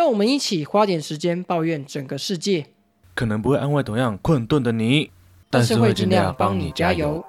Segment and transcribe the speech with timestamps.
[0.00, 2.68] 让我们一起花点时间抱怨整个世界，
[3.14, 5.10] 可能不会安慰同样困顿的你，
[5.50, 7.22] 但是会尽量帮你加油。。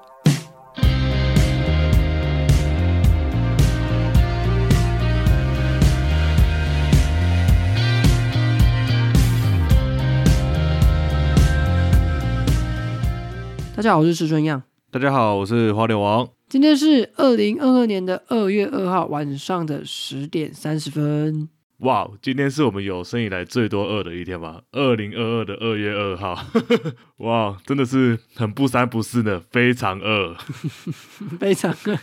[13.76, 14.62] 大家好，我是石春样。
[14.90, 16.26] 大家好，我是花柳王。
[16.48, 21.50] 今天是二零二二年的二月二号晚上的十点三十分。
[21.82, 24.62] 哇，今天是我们有生以来最多二的一天吧？
[24.70, 26.38] 二零二二的二月二号，
[27.18, 30.36] 哇，真的是很不三不四呢，非常饿。
[31.40, 31.98] 非常饿，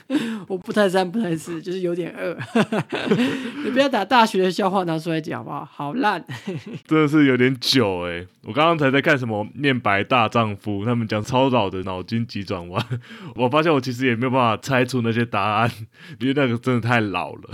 [0.49, 2.37] 我不太三不太四，就是有点饿。
[3.63, 5.65] 你不要打大学的笑话拿出来讲好不好？
[5.65, 6.25] 好烂。
[6.85, 8.27] 真的是有点久哎！
[8.43, 12.85] 我刚刚才在看什么《念白大丈夫》，他们讲超老的脑筋急转弯，
[13.35, 15.71] 我发现我其实也没有办法猜出那些答案，
[16.19, 17.49] 因为那个真的太老了，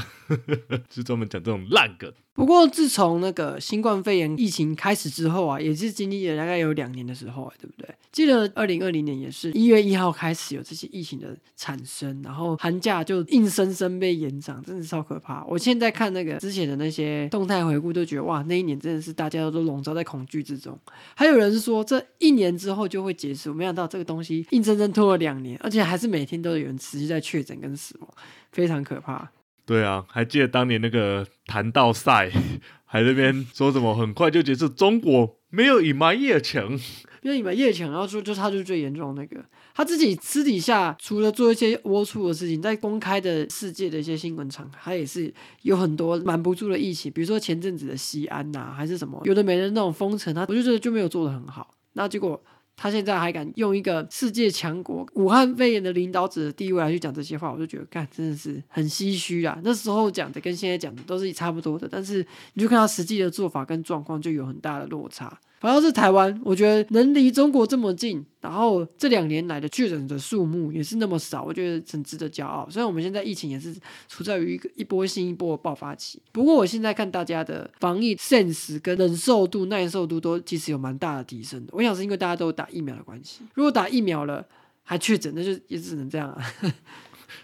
[0.90, 2.12] 就专门讲这种烂梗。
[2.34, 7.88] 不过自从那个新冠肺炎疫情开始之后啊，也是经历了大概有两年的时候、啊，对不对？
[8.12, 15.46] 记得二零二零年也是一月一号开始有这些疫情的产生，然后寒假就硬生生被延长，真的超可怕。
[15.46, 20.78] 我现在看那个之前的那些动态回顾，都觉得哇，那一年真的是大家都笼罩在恐惧之中。
[21.16, 28.10] 还有人说这一年之后就会结束，没想到这个东西硬生生拖了两年，而且还是每天都有人持续在确诊跟死亡，
[28.52, 29.32] 非常可怕。
[29.66, 32.30] 对啊，还记得当年那个弹道赛，
[32.86, 36.80] 还在那边说什么很快就结束，中国没有隐瞒疫情。
[37.24, 39.44] 因为你们叶强要说，就他就是最严重的那个，
[39.74, 51.74] 他自己私底下除了做一些龌龊的事情，在公开的世界的一些新闻场，他也是有很多瞒不住的疫情，比如说前阵子的西安呐、还是什么，有的没的那种封城，他我就觉得就没有做的很好。
[51.94, 52.40] 那结果
[52.78, 59.60] 他现在还敢用一个世界强国武汉肺炎的领导者的地位来去讲这些话，我就觉得，干真的是很唏嘘啊。
[59.64, 65.40] 那时候讲的跟现在讲的都是差不多的，但是你就看他实际的做法跟状况就有很大的落差。
[65.66, 72.70] 反倒是台湾，我觉得能离中国这么近，然后这两年来的确诊的数目也是那么少，我觉得很值得骄傲。
[72.70, 73.76] 虽然我们现在疫情也是
[74.08, 81.72] 处在于一个一波新一波的爆发期，不过我现在看大家的防疫 sense 跟忍受度、耐受度都其实有蛮大的提升的。
[81.74, 84.46] 我想是因为大家都有打疫苗的关系，如果打疫苗了
[84.84, 86.46] 还确诊，那就也只能这样啊。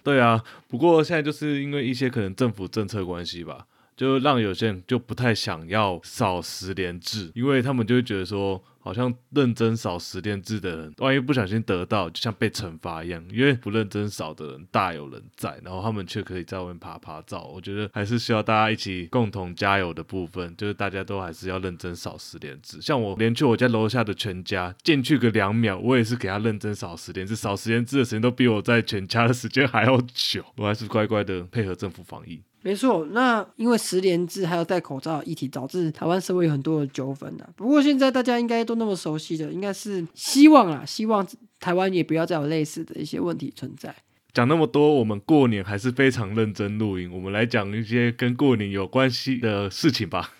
[0.04, 3.66] 对啊，不过现在就是因为一些可能政府政策关系吧，
[4.02, 13.24] 就让有些人就不太想要扫十连制，因为他们就会觉得说，好像认真扫十连制的人，万一不小心得到，就像被惩罚一样。
[13.32, 17.44] 因为不认真扫的人大有人在，然后他们却可以在外面爬爬照。
[17.44, 22.82] 我觉得还是需要大家一起共同加油的部分，就是大家都还是要认真扫十连制。
[22.82, 32.42] 像我连去我家楼下的全家进去个两秒，我也是给他认真扫十连制，扫十连制的时间都比我在全家的时间还要久，我还是乖乖的配合政府防疫。
[32.64, 37.50] 没错，那因为十连制还有戴口罩的议题，导致台湾社会有很多的纠纷啊。
[37.56, 41.28] 不过现在大家应该都那么熟悉的，应该是希望啊，希望
[41.60, 43.96] 台湾也不要再有类似的一些问题存在。
[44.34, 47.12] 讲那么多，我们过年还是非常认真录音。
[47.12, 50.32] 我们来讲一些跟过年有关系的事情吧。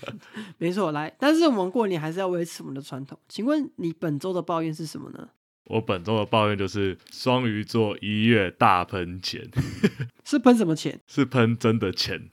[0.58, 3.16] 没错，来，但是我们过年还是要维持我们的传统。
[3.28, 5.28] 请问你本周的抱怨是什么呢？
[5.66, 9.48] 我本周的抱怨就是双鱼座一月大喷钱，
[10.24, 11.00] 是喷什么钱？
[11.06, 12.28] 是喷真的钱。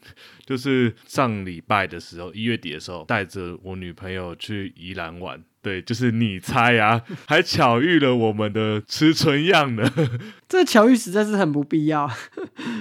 [0.45, 5.43] 就是上礼拜的时候，一月底的时候，带着我女朋友去宜兰玩。
[5.61, 9.89] 对，就是你猜啊，还巧遇了我们的吃春样呢。
[10.49, 12.09] 这巧遇实在是很不必要，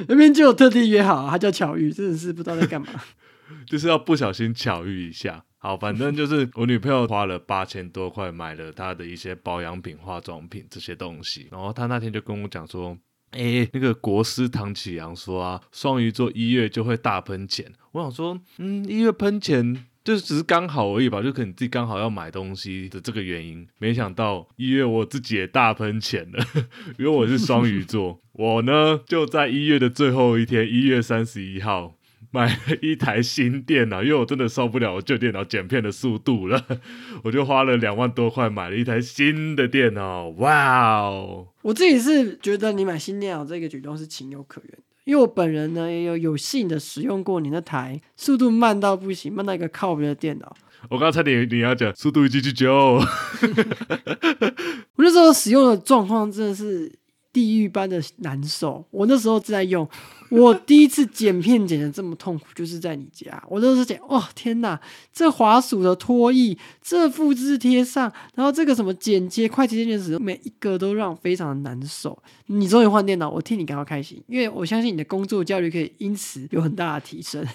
[0.09, 2.89] 明明就有特地约好，他叫巧遇，真的是不知道在干嘛。
[3.65, 5.45] 就是要不小心巧遇一下。
[5.63, 12.99] 好，反正就是我女朋友花了八千多块买了她的一些保养品、化妆品这些东西，然后她那天就跟我讲说。
[13.31, 17.73] 诶，那个国师唐启阳说啊，双鱼座一月就会大喷钱。
[17.93, 23.67] 我想说，嗯，一月喷钱就只是刚好而已吧，就可能自己刚好要买东西的这个原因。
[23.79, 26.45] 没想到一月我自己也大喷钱了，
[26.99, 31.95] 因为我是双鱼座，我呢就在一月的最后一天，一月三十一号。
[32.33, 36.61] 买了一台新电脑， 因为我真的受不了我旧电脑剪片的速度了，
[37.23, 40.29] 我就花了两万多块买了一台新的电脑。
[40.39, 41.47] 哇哦！
[41.63, 50.57] 我自己是觉得你买新电脑这个举动是情有可原的，因为我本人呢也有有幸的使用过你那台速度慢到不行、慢到一个靠边的电脑。
[50.91, 52.75] 我刚才你你要讲速度一九九九，
[54.97, 56.93] 我那时候使用的状况真的是
[57.33, 58.85] 地狱般的难受。
[58.91, 59.89] 我那时候正在用，
[60.33, 63.43] 我第一次剪片剪的这么痛苦，就是在你家。
[63.49, 64.81] 我那时候剪，哇，天哪！
[65.13, 72.19] 这滑鼠的拖曳，这复制贴上，然后这个什么剪接、快捷键的时，每一个都让我非常的难受。
[72.47, 77.47] 你终于换电脑，我替你感到开心，因为我相信你的工作效率可以因此有很大的提升。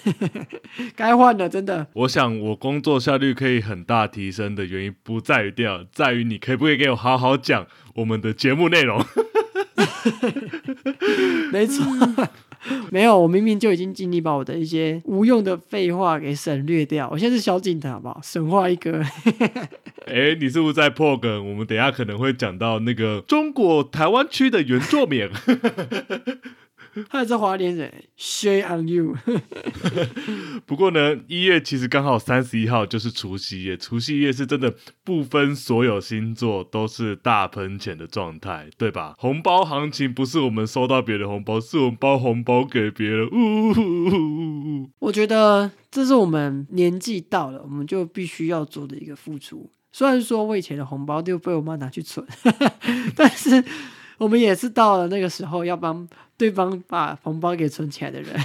[0.96, 1.88] 该换了，真的。
[1.94, 7.66] 我想我工作效率可以很大提升的原因，不在于电脑，在于你可不可以给我好好讲
[7.96, 9.04] 我们的节目内容。
[11.52, 11.84] 没错，
[12.92, 17.10] 没有，我明明就已经尽力把我的一些无用的废话给省略掉。
[17.12, 18.20] 我现在是小警察，好不好？
[18.24, 19.02] 神话一哥。
[20.06, 21.50] 哎，你是不是在破梗？
[21.50, 25.30] 我们等下可能会讲到那个中国台湾区的原作名。
[27.10, 29.16] 他也是华联人，Share on you。
[30.66, 34.74] 不过呢，一月其实刚好三十一号就是除夕夜，除夕夜是真的
[35.04, 39.16] 不分所有星座都是大喷钱的状态，对吧？
[39.18, 43.28] 红包行情不是我们收到别人红包，是我们包红包给别人。
[43.28, 49.70] 呜，我觉得这是我们年纪到了，我们就必须要做的一个付出。
[49.92, 52.26] 虽然说我以前的红包都被我妈拿去存，
[53.16, 53.64] 但是。
[54.18, 58.36] 我们也是到了那个时候要帮对方把红包给存起来的人。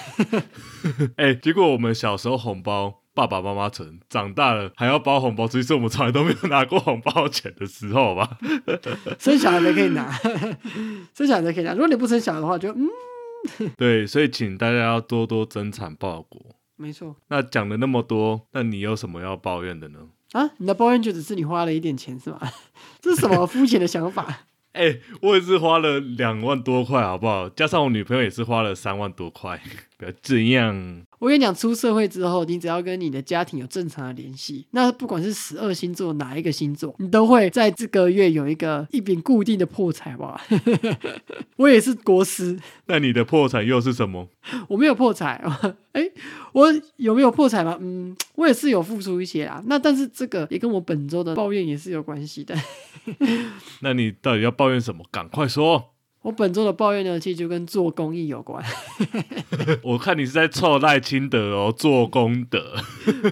[1.17, 8.39] 哎，结果我们小时候红包爸爸妈妈存，长大了还要包红包，其实我们从来都没有拿过红包钱的时候吧。
[9.19, 10.11] 生小孩才可以拿，
[11.15, 11.73] 生小孩才可以拿。
[11.73, 12.89] 如果你不生小孩的话，就嗯。
[13.77, 16.41] 对，所以请大家要多多增产报国。
[16.77, 17.17] 没错。
[17.29, 19.99] 那讲了那么多，那你有什么要抱怨的呢？
[20.33, 22.41] 啊，你的抱怨就只是你花了一点钱是吗？
[23.01, 24.47] 这是什么肤浅的想法？
[24.73, 27.49] 哎，我也是花了两万多块，好不好？
[27.51, 29.61] 加上我女朋友也是花了三万多块，
[29.99, 31.03] 不要这样。
[31.23, 40.41] 我跟你讲，出社会之后，你只要跟你的家庭有正常的联系，那不管是十二星座哪一个星座，你都会在这个月有一个一笔固定的破财吧。
[41.55, 44.29] 我也是国师，那你的破财又是什么？
[44.67, 45.41] 我没有破财，
[45.95, 46.03] 哎，
[46.55, 46.67] 我
[46.97, 47.79] 有没有破财吗？
[47.81, 49.63] 嗯，我也是有付出一些啊。
[49.67, 52.53] 那但是这个也跟我本周的抱怨也是有关系的。
[53.83, 55.05] 那你到底要抱怨什么？
[55.13, 55.91] 赶快说。
[56.23, 58.65] 我本周的抱怨呢，其实就跟做公益有关。
[59.83, 62.75] 我看你是在凑赖清德哦，做功德。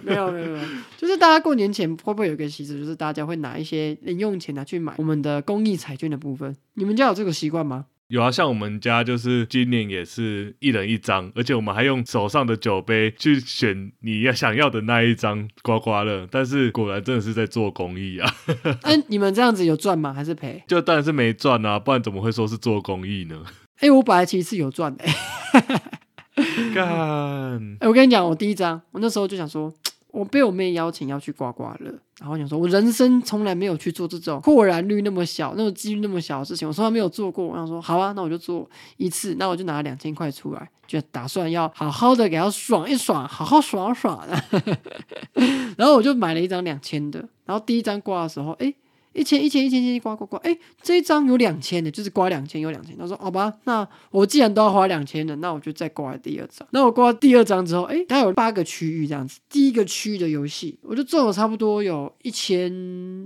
[0.03, 0.65] 没有没有没有，
[0.97, 6.57] 就是大家过年前会不会有个习俗，就是大家会拿一些零用钱拿去买我们的公益彩券的部分？
[6.75, 7.87] 你们家有这个习惯吗？
[8.11, 16.27] 有啊，像我们家就是今年也是一人一张，而且我们还用手上的酒杯去选你要想要的那一张刮刮乐。
[16.29, 18.29] 但是果然真的是在做公益啊！
[18.83, 20.13] 哎，你们这样子有赚吗？
[20.13, 20.61] 还是赔？
[20.67, 23.45] 就当然是没赚啊，不然怎么会说是做公益呢？
[23.79, 25.05] 哎，我本来其实是有赚的。
[26.75, 27.77] 干！
[27.79, 29.73] 哎，我跟你讲，我第一张，我那时候就想说。
[30.13, 31.91] 我被我妹邀请要去刮刮乐，
[32.21, 37.47] 然后想说，我人生从来没有去做这种过然率那么小、那种几率那么小的事情，我从来没有做过。
[37.47, 44.79] 我想说，好啊，那我就做一次，那我就拿了两千块出来，就打算要好好的给他爽一爽，好好爽爽的。
[45.79, 48.75] 然后我就买了一张两千的，然后第一张刮的时候，哎。
[49.13, 52.97] 一千一千一千一千刮刮刮，哎，这一张有两千的，就是刮两千有两千。
[52.97, 56.67] 他说好吧，那我既然都要花两千的，那我就再刮第二张。
[56.71, 62.71] 那我刮第二张之后，哎，它有八个区域这样子，第一个区域的游戏我就中了差不多有一千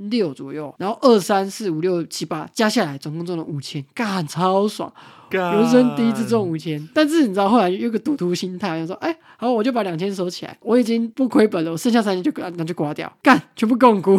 [0.09, 4.91] 六左右，然后二三四五六七八加下来总共中了五千，干超爽，
[5.31, 6.89] 人生第一次中五千。
[6.95, 14.19] 但是你知道后来有个赌徒心态，就说哎，好，我就把两千收起来，我已经不亏本了，我剩下三千就那就刮掉，干全部共估。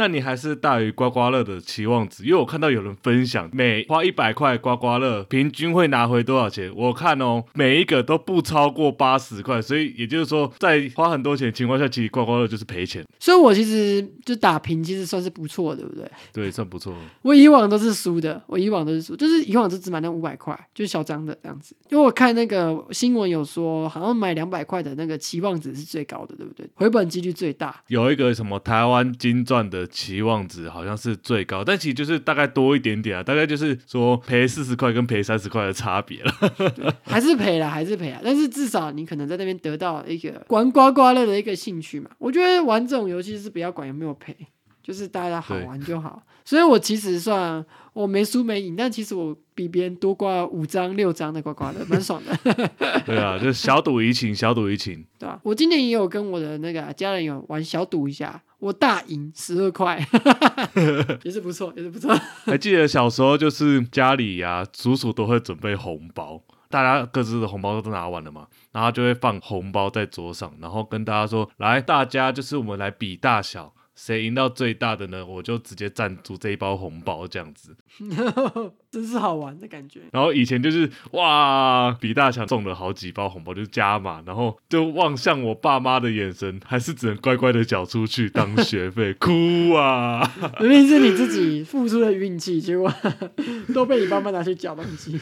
[0.00, 6.72] 那你还是大于刮刮乐的期望值，因为我看到有人分享，每花一百块刮刮乐，平均会拿回多少钱？
[6.74, 13.04] 我看哦，每一个都不超过八十块，所以也就是说，在花很多钱的情况下，其实刮刮乐就是赔钱。
[13.18, 16.10] 所以我其实就打平，其实算是不错，对不对？
[16.32, 16.96] 对，算不错。
[17.20, 21.76] 我以往都是输的，我以往都是输，就是以往就只买那五百块，就是小张的这样子。
[21.90, 26.66] 因为我看那个新闻有说，好像买两百块的那个期望值是最高的，对不对？
[26.72, 27.82] 回本几率最大。
[27.88, 29.86] 有一个什么台湾金钻的。
[29.90, 36.32] 期望值好像是最高，但其实就是大概多一点点啊，大概就是说赔四十块跟赔三十块的差别了，
[37.04, 38.20] 还是赔了，还是赔了。
[38.24, 42.10] 但是至少你可能在那边得到一个玩刮刮乐的一个兴趣嘛。
[42.18, 44.36] 我觉得玩这种游戏是不要管有没有赔，
[44.90, 46.20] 就是大家好玩就好。
[46.44, 52.70] 所以我其实算我没输没赢，但其实我比别人多刮五张六张的刮刮乐，蛮爽的。
[53.06, 55.06] 对啊，就小赌怡情，小赌怡情。
[55.16, 58.42] 对啊，我今年也有跟我的那个家人有玩小赌一下。
[58.58, 60.04] 我大赢十二块，
[61.22, 62.12] 也是不错，也是不错。
[62.44, 77.76] 还记得小时候，就是家里呀，叔叔都会准备红包，大家各自的红包都拿完了嘛，然后就会放红包在桌上，然后跟大家说：“来，大家就是我们来比大小。”谁赢到最大的呢，我就直接赞助这一包红包这样子。
[78.90, 80.00] 真是好玩的感觉。
[80.10, 90.26] 然后以前就是哇，比大强中了好几包红包，就是加码，然后就望向我爸妈的眼神，还是只能乖乖的缴出去当学费， 哭啊！
[90.60, 92.90] 明明是你自己付出的运气，结果
[93.74, 95.20] 都被你爸妈拿去缴东西。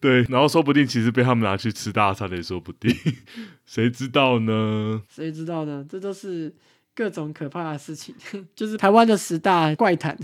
[0.00, 2.94] 对，然后说不定其实被他们拿去吃大餐也说不定，
[3.64, 5.00] 谁知道呢？
[5.08, 5.82] 谁知道呢？
[5.88, 6.54] 这都是
[6.98, 8.12] 各种可怕的事情，
[8.56, 10.18] 就是台湾的十大怪谈。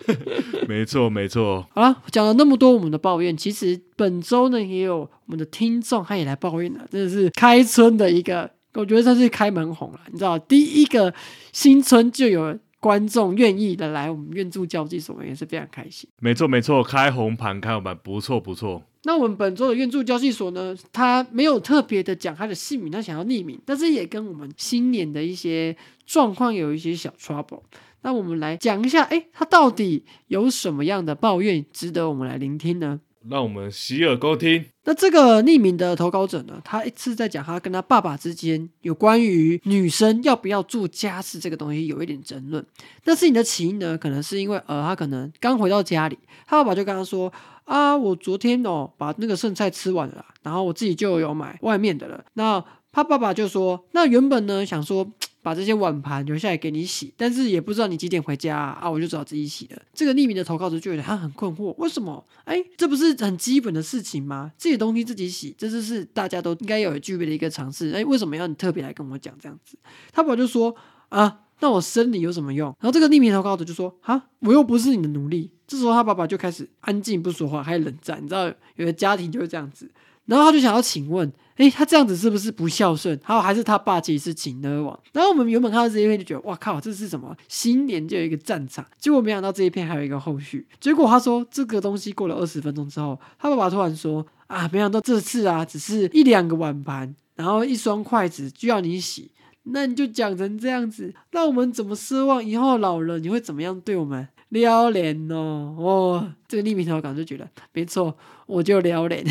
[0.66, 1.66] 没错，没错。
[1.76, 10.00] 好了，讲了那么多我们的抱怨，其实本周呢也有我们的听众他也来抱怨了，真的是开春的一个，我觉得算是开门红了。
[10.10, 11.12] 你知道，第一个
[11.52, 16.08] 新春就有观众愿意的来我们愿助交际所，也是非常开心。
[16.20, 18.82] 没错，没错，开红盘，开红盘，不错，不错。
[19.06, 27.62] 那我们本周的愿助交际所呢，他没有特别的讲他的姓名，他想要匿名，但是也跟我们新年的一些状况有一些小 trouble。
[28.02, 33.00] 那我们来讲一下，哎，他到底有什么样的抱怨值得我们来聆听呢？
[33.28, 34.64] 让我们洗耳恭听。
[34.84, 42.64] 那这个匿名的投稿者呢，他一次在讲他跟他爸爸之间有关于女生要不要做家事这个东西有一点争论。
[43.04, 47.32] 那事情的起因呢，可能是因为呃，他可能刚回到家里，他爸爸就跟他说
[47.66, 52.24] 啊，我昨天哦把那个剩菜吃完了，然后我自己就有买外面的了。
[52.32, 55.12] 那他爸爸就说，那原本呢想说。
[55.46, 59.80] 把这些碗盘留下来给你洗，但是也不知道你几点回家啊，我就只好自己洗了。
[59.94, 62.26] 这个匿名的投稿者就觉得他很困惑，为什么？
[62.42, 64.50] 哎，这不是很基本的事情吗？
[64.58, 67.92] 自己东西自己洗，这就是大家都应该有具备的一个常识。
[67.92, 69.78] 哎，为什么要你特别来跟我讲这样子？
[70.10, 70.74] 他爸就说
[71.10, 72.68] 啊，那我生你有什么用？
[72.80, 75.50] 然后这个匿名投稿者就说啊，我又不是你的奴隶。
[75.66, 78.22] 这时候他爸爸就开始安静不说话，开始冷战。
[78.22, 78.46] 你知道，
[78.76, 79.90] 有的家庭就是这样子。
[80.26, 83.18] 然后他就想要请问，哎，他这样子是不是不孝顺？
[83.22, 84.98] 还有还是他爸其实是请的王？
[85.12, 87.34] 然后我们原本看到这一篇就觉得，哇靠，这是什么？
[87.48, 88.84] 新年就有一个战场。
[88.98, 90.66] 结果没想到这一篇还有一个后续。
[90.80, 99.30] 结果他说这个东西过了二十分钟之后，他爸爸突然说啊，没想到这次啊，只是一两个碗盘，然后一双筷子就要你洗，
[99.66, 104.28] 那你就讲成这样子，那我们怎么奢望以后老了你会怎么样对我们？
[104.50, 109.26] 撩脸哦，哦，这个匿名投稿就觉得没错，我就撩脸。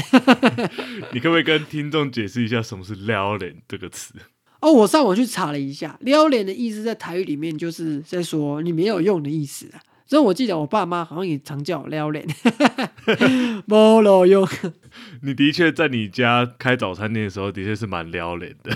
[1.14, 4.14] 你可不可以跟听众解释一下什么是撩脸这个词？
[4.60, 9.80] 哦，我上网去查了一下，撩脸的意思在台语里面就是在说你没有用的意思啊。
[10.08, 12.26] 所以我记得我爸妈好像也常叫我撩脸，
[13.66, 14.48] 没路用。
[15.24, 18.72] 你的确在你家开早餐店的时候，的确是蛮撩脸的。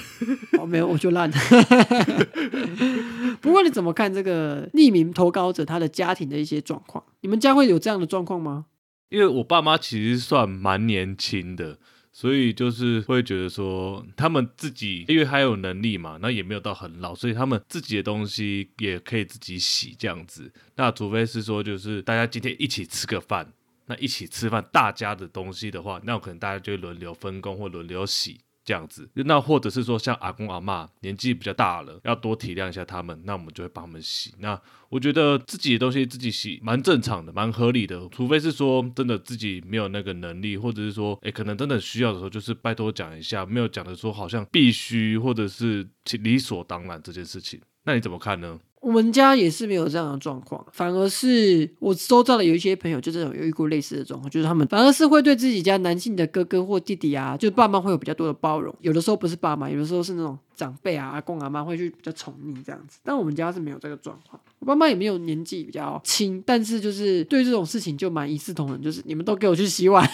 [0.59, 1.29] 哦，没有，我就烂。
[3.41, 7.03] 不过你怎么看这个匿名投稿者他的家庭的一些状况？
[7.21, 8.65] 你们家会有这样的状况吗？
[9.09, 11.77] 因为我爸妈其实算蛮年轻的。
[12.19, 20.51] 所以就是会觉得说，他们自己因为还有能力嘛，那也没有到很老，所以他们自己的东西也可以自己洗这样子。
[20.75, 23.53] 那除非是说，就是大家今天一起吃个饭，
[23.85, 28.41] 那一起吃饭大家的东西的话，那可能大家就轮流分工或轮流洗。
[28.69, 34.31] 这样子，那或者是说像阿公阿妈年纪比较大了，要多体谅一下他们，那我们就会帮他们洗。
[34.37, 38.07] 那我觉得自己的东西自己洗蛮正常的，蛮合理的。
[38.11, 45.89] 除非是说真的自己没有那个能力，或者是说，哎，可能真的需要的时候，就是拜托讲一下，没有讲的说好像必须或者是
[46.21, 47.59] 理所当然这件事情。
[47.85, 48.59] 那你怎么看呢？
[48.81, 58.73] 我们家也是没有这样的状况，反而是我收到的有一些朋友，就这种有一股类似的状况，就是他们反而是会对自己家男性的哥哥或弟弟啊，就爸妈会有比较多的包容。
[58.79, 62.99] 有的时候不是爸妈，有的时候是那种长辈啊，阿公阿妈会去比较宠溺这样子。
[63.01, 70.05] 但我们家是没有这个状况，我爸妈也没有年纪比较轻，但是就是对这种事情就蛮一视同仁，就是你们都给我去洗碗，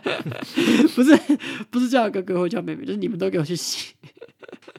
[0.94, 1.14] 不是
[1.70, 3.94] 不是叫哥哥或叫妹妹，就是你们都给我去洗。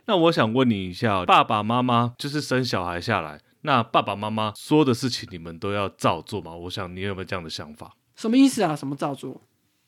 [0.06, 6.56] 那我想问你一下，爸爸妈妈就是生小孩下来，那爸爸妈妈说的事情，你们都要照做吗？
[6.56, 7.94] 我想你有没有这样的想法？
[8.16, 8.76] 什么意思啊？
[8.76, 9.40] 什么照做？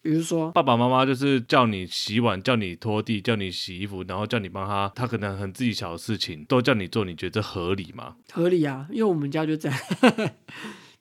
[0.01, 8.15] 比如说，爸爸妈妈就是叫你洗碗、叫你拖地、叫你洗衣服，然后叫你帮他，他可能很自己小的事情都叫你做，你觉得合理吗？
[8.32, 9.77] 合理啊，因为我们家就这样，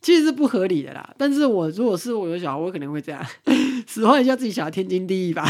[0.00, 1.14] 其实是不合理的啦。
[1.16, 3.24] 但是我如果是我有小孩，我可能会这样，
[3.86, 5.48] 使唤一下自己小孩，天经地义吧。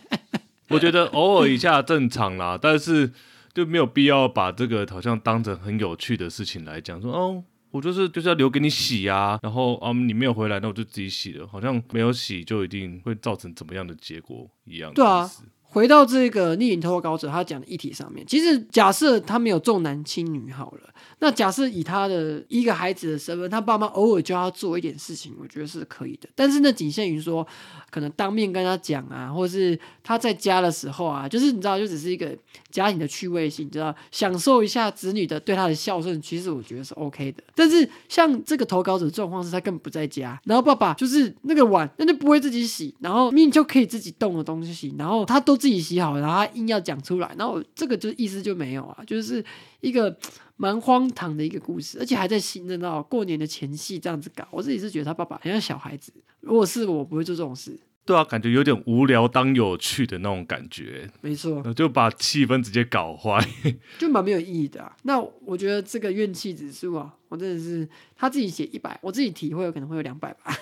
[0.70, 3.12] 我觉得偶尔一下正常啦，但是
[3.54, 7.00] 就没有必要把这个好像当成很有趣的事情来讲。
[7.00, 14.92] 说哦，我就是就是要留给你洗啊，然后啊你没有回来，那我就自己洗了，好像没有洗就一定会造成怎么样的结果一样。
[14.94, 15.30] 对啊，
[15.62, 26.28] 回到这个逆影投稿者他讲的议题上面，其实假设他没有重男轻女好了，那假设以他的一个孩子的身份，他爸妈偶尔教他做一点事情，我觉得是可以的。
[26.34, 27.46] 但是那仅限于说，
[27.90, 32.34] 可能当面跟他讲啊，或是他在家的时候啊，就是你知道，就只是一个
[32.70, 37.42] 家庭的趣味性，你知道，享受一下子女的对他的孝顺，其实我觉得是 OK 的。
[37.54, 49.44] 但是像这个投稿者状况是他根本不在家，然后爸爸就是那个碗那就不会自己洗，然后明明就可以自己动的东西，然后他都自己洗好，然后他硬要讲出来，然后这个就意思就没有啊，就是
[49.80, 50.14] 一个
[50.56, 57.78] 蛮荒唐的一个故事，而且还在新的到过年的前夕这样子搞，我自己是觉得他爸爸很像小孩子，如果是我不会做这种事，
[58.08, 63.46] 对啊，感觉有点无聊当有趣的那种感觉，没错，呃就把气氛直接搞坏。
[64.00, 64.96] 就蛮没有意义的、啊。
[65.02, 67.86] 那我觉得这个怨气指数啊，我真的是
[68.16, 70.56] 他自己写一百，我自己体会有可能会有两百吧。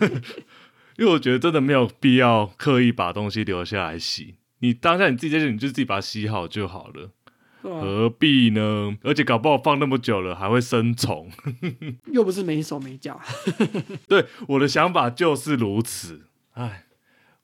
[0.98, 7.12] 因为我觉得真的没有必要刻意把东西留下来洗，你当下你自己在这里，你就自己把它洗好就好了，
[7.62, 8.98] 啊何必呢？
[9.04, 11.30] 而且搞不好放那么久了还会生虫。
[12.12, 13.20] 又不是没手没脚，
[14.08, 16.22] 对，我的想法就是如此。
[16.52, 16.84] 哎，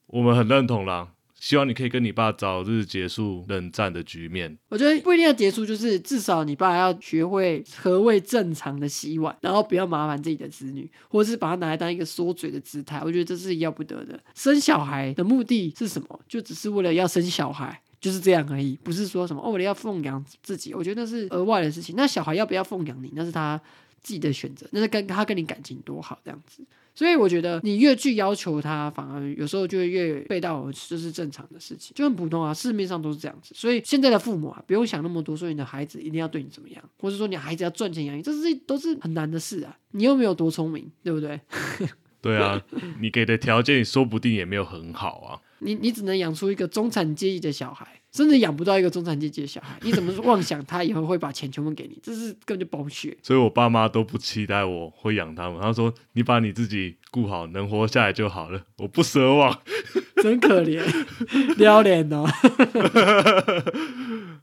[0.07, 4.59] 我们很认同啦，希望你可以跟你爸早日结束冷战的局面。
[4.69, 13.01] 我觉得不一定要结束，就是至少你爸要学会何谓正常的洗碗，然后不要麻烦自己的子女，或者是把它拿来当一个缩嘴的姿态。
[13.05, 14.19] 我觉得这是要不得的。
[14.35, 16.21] 生小孩的目的是什么？
[16.29, 17.81] 就只是为了要生小孩。
[18.01, 21.97] 就是这样而已，不是说什么哦，为了要奉养自己，我觉得那是额外的事情。
[21.97, 23.61] 那小孩要不要奉养你，那是他
[24.01, 26.63] 自己的选择，那是跟他跟你感情多好这样子。
[26.99, 33.55] 所以我觉得你越去要求他，反而有时候就会越背道而驰，这是正常的事情，就很普通啊，市面上都是这样子。
[33.55, 39.79] 所以现在的父母啊，不用想那么多，说你的孩子一定要对你怎么样，或者说你孩子要赚钱养你，这是都是很难的事啊。
[39.93, 41.41] 你又没有多聪明，对不对？
[42.21, 42.61] 对啊，
[43.01, 45.39] 你给的条件说不定也没有很好啊。
[45.61, 49.79] 你你只能养出一个中产阶级的小孩，真的养不到一个中产阶级的小孩。
[49.83, 51.99] 你怎么妄想他以后会把钱全部给你？
[52.03, 53.17] 这是根本就包血。
[53.23, 55.61] 所以我爸妈都不期待我会养他们。
[55.61, 59.61] 他说：“你把你自己顾好，能活下来就好了，我不奢望。
[60.23, 60.83] 真可怜，
[61.57, 62.27] 撩脸哦。”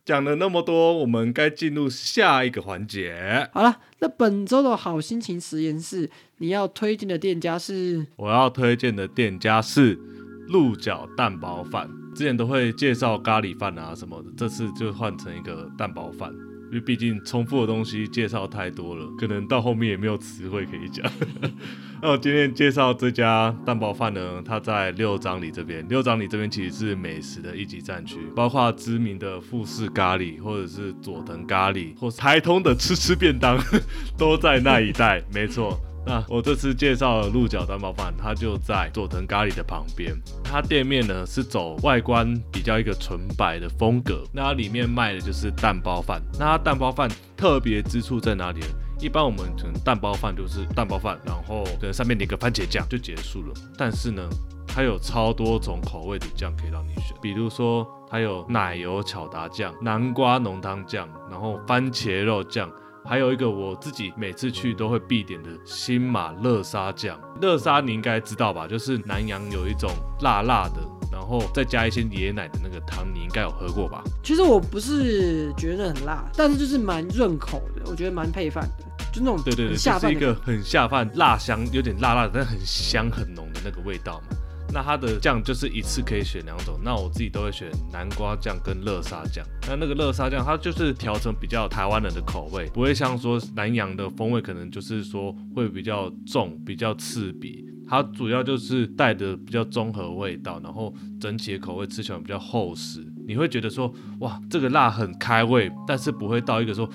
[0.06, 3.50] 讲了那么多，我们该进入下一个环节。
[3.52, 8.06] 好了，那本周的好心情实验室，你要推荐的店家是？
[8.18, 10.00] 我要推荐的店家是
[10.48, 11.90] 鹿角蛋包饭。
[12.16, 16.32] 之前都会介绍咖喱饭啊什么的，这次就换成一个蛋包饭，
[16.70, 21.06] 因为毕竟重复的东西介绍太多了，可能到后面也没有词汇可以讲。
[22.02, 25.86] 那我今天介绍这家蛋包饭呢，它在六张里这边。
[25.90, 33.58] 六张里这边其实是美食的一级战区，包括知名的富士咖喱，或者是佐藤咖喱，或是台通的吃吃便当，
[34.18, 35.22] 都在那一带。
[35.34, 35.78] 没错。
[36.06, 40.16] 那我这次介绍的鹿角蛋包饭，它就在佐藤咖喱的旁边。
[40.44, 46.22] 它店面呢是走外观比较一个纯白的风格，那它里面卖的就是蛋包饭。
[46.40, 48.68] 那它蛋包饭特别之处在哪里呢？
[49.00, 53.54] 一般我们可能蛋包饭就是蛋包饭，然后可能上面淋个番茄酱就结束了。
[53.78, 54.22] 但是呢，
[54.68, 62.70] 它有超多种口味的酱可以让你选，比如说它有奶油巧达酱、南瓜浓汤酱，然后番茄肉酱。
[63.08, 68.68] 还有一个我自己每次去都会必点的新马乐沙酱，乐沙你应该知道吧？
[68.68, 69.92] 就是南洋有一种
[70.22, 74.04] 辣辣的，然后再加一些椰奶的那个汤，你应该有喝过吧？
[74.24, 80.34] 其实我不是觉得很辣，但是就是蛮润口的，我觉得蛮配饭的，就那种对对对，就是一个。
[80.44, 84.36] 很下饭、辣香，有点辣辣的，但很香很浓的那个味道嘛。
[84.76, 89.46] 那它的酱就是一次可以选两种，那我自己都会选南瓜酱跟乐沙酱。
[89.66, 97.66] 那那个乐沙酱它就是调成比较台湾人的口味，不会像说南洋的风味，可能就是说会比较重、比较刺鼻。
[97.88, 103.06] 它主要就是带的比较综合味道，然后整体的口味吃起来比较厚实。
[103.28, 106.88] 你会觉得说，哇，这个辣很开胃，但是不会到一个说，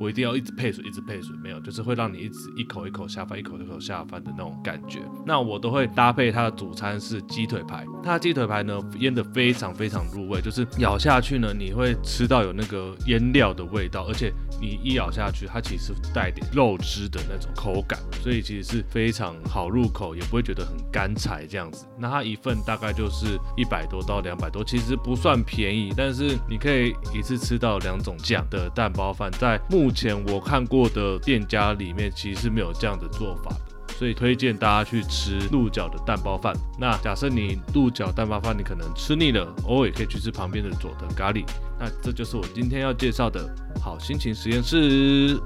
[0.00, 5.00] 我一定要一直配水，一直配水，没有，就是会让你一直一口一口下饭，一口一口下饭的那种感觉。
[5.24, 21.86] 那我都会搭配它的主餐是鸡腿排，它的鸡腿排呢腌的非常非常入味，就是咬下去呢，你会吃到有那个腌料的味道，而且你一咬下去，它其实带点肉汁的那种口感，所以其实是非常好入口，也不会觉得很干柴这样子。
[21.96, 33.76] 那它一份大概就是一百多到两百多，其实不算便宜，但是你可以一次吃到两种酱的蛋包饭，在目前我看过的店家里面，其实是没有这样的做法的。
[33.98, 36.54] 所以推荐大家去吃鹿角的蛋包饭。
[36.78, 41.46] 那假设你鹿角蛋包饭你可能吃腻了，偶尔也可以去吃旁边的佐藤咖喱。
[41.80, 43.48] 那这就是我今天要介绍的
[43.80, 45.40] 好心情实验室。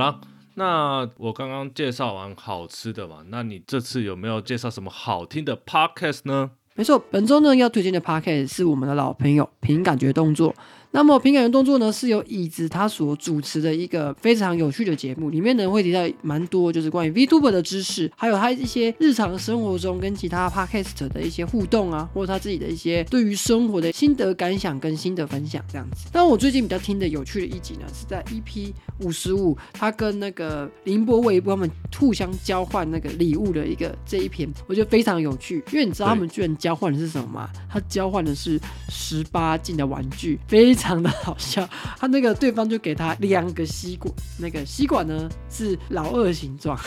[0.00, 0.20] 好，
[0.54, 6.50] 那我刚刚介绍完好吃的嘛，那你这次有没有介绍什么好听的 podcast 呢？
[6.74, 10.54] 没错，本周呢要推荐的 podcast 是我们的老朋友凭感觉动作。
[10.92, 26.08] 那么平感觉动作呢，是由椅子他所主持的一个非常有趣的节目，里面呢会提到蛮多就是关于 VTuber 的知识，还有他一些日常生活中跟其他 Podcast 的一些互动啊，或者他自己的一些对于生活的心得感想跟心得分享这样子。
[26.10, 37.48] 但我最近比较听的有趣的一集呢，是在 EP 五十五，他跟那个林波微波他们互相交换那个礼物的一个这一篇，我觉得非常有趣，因为你知道他们居然交换的是什么吗？
[37.70, 40.74] 他交换的是十八禁的玩具，非。
[40.80, 41.68] 常的好笑，
[42.00, 46.78] 他那个对方就给他两个吸管，那个吸管呢是老二形状。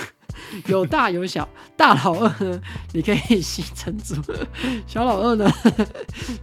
[0.67, 4.15] 有大有小，大老二呢，你可以吸珍珠；
[4.88, 5.52] 小老二呢，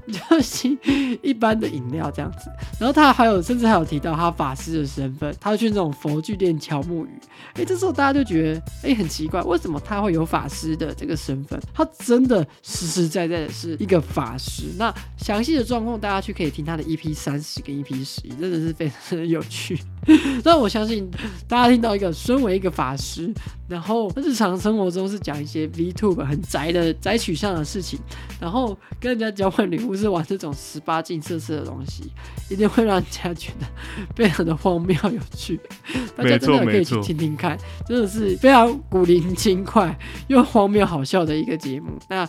[0.07, 0.79] 就吸
[1.23, 2.51] 一般的饮料这样子。
[2.79, 7.11] 然后他还有，甚至还有提到他法师的身份，他去那种佛具店敲木鱼。
[7.55, 11.61] 哎，这时候大家就觉得，哎，很奇怪，为什么他会有法师的这个身份？
[11.75, 14.65] 他真的实实在在的是一个法师。
[14.77, 19.79] 那详细的状况，大家去可以听他的 EP 三十跟 EP 十一，真的是非常的有趣。
[20.43, 21.11] 但我相信
[21.47, 23.33] 大家听到一个身为一个法师，
[23.69, 27.99] 然后日常生活中是讲一些 VTube 很宅的宅取向的事情，
[28.41, 32.11] 然后跟人家交换礼物是玩这种十八禁色色的东西，
[32.49, 33.67] 一定会让人家觉得
[34.15, 35.61] 非常的荒谬有趣。
[36.17, 39.97] 大家真的可以去听听看，真的是非常古灵精怪
[40.29, 41.91] 又荒谬好笑的一个节目。
[42.09, 42.29] 那。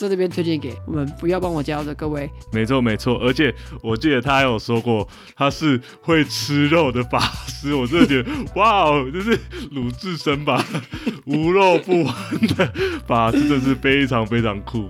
[0.00, 2.30] 在这边推荐给我们不要帮我加的各位。
[2.52, 9.38] 没错没错，而且我记得他还有说过他是会吃肉的法师，我真的觉得哇哦，就是
[9.72, 10.64] 鲁智深吧，
[11.26, 12.72] 无肉不欢的
[13.06, 14.88] 法师，真的是非常非常酷。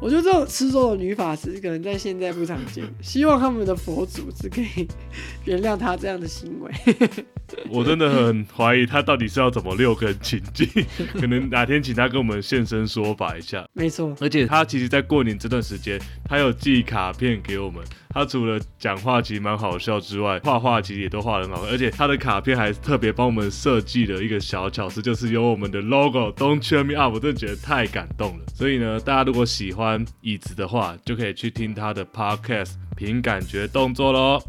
[0.00, 4.88] 我觉得这种吃肉的女法师可能在现在不常见，希望他们的佛祖是可以
[5.44, 6.70] 原谅他这样的行为。
[7.70, 10.68] 我真的很怀疑他到底是要怎么六根清净，
[11.14, 13.66] 可能哪天请他跟我们现身说法一下。
[13.72, 17.84] 没错，而且他其实，在过年这段时间，他有寄卡片给我们。
[18.08, 28.44] 他除了讲话其实蛮好笑之外，画画其实也都画得很好，而且他的卡片还特别帮我们设计了一个小巧思，就是有我们的 logo Don't cheer me up，我真的觉得太感动了。
[28.54, 34.42] 所以呢，大家如果喜欢椅子的话，就可以去听他的 podcast，凭感觉动作喽。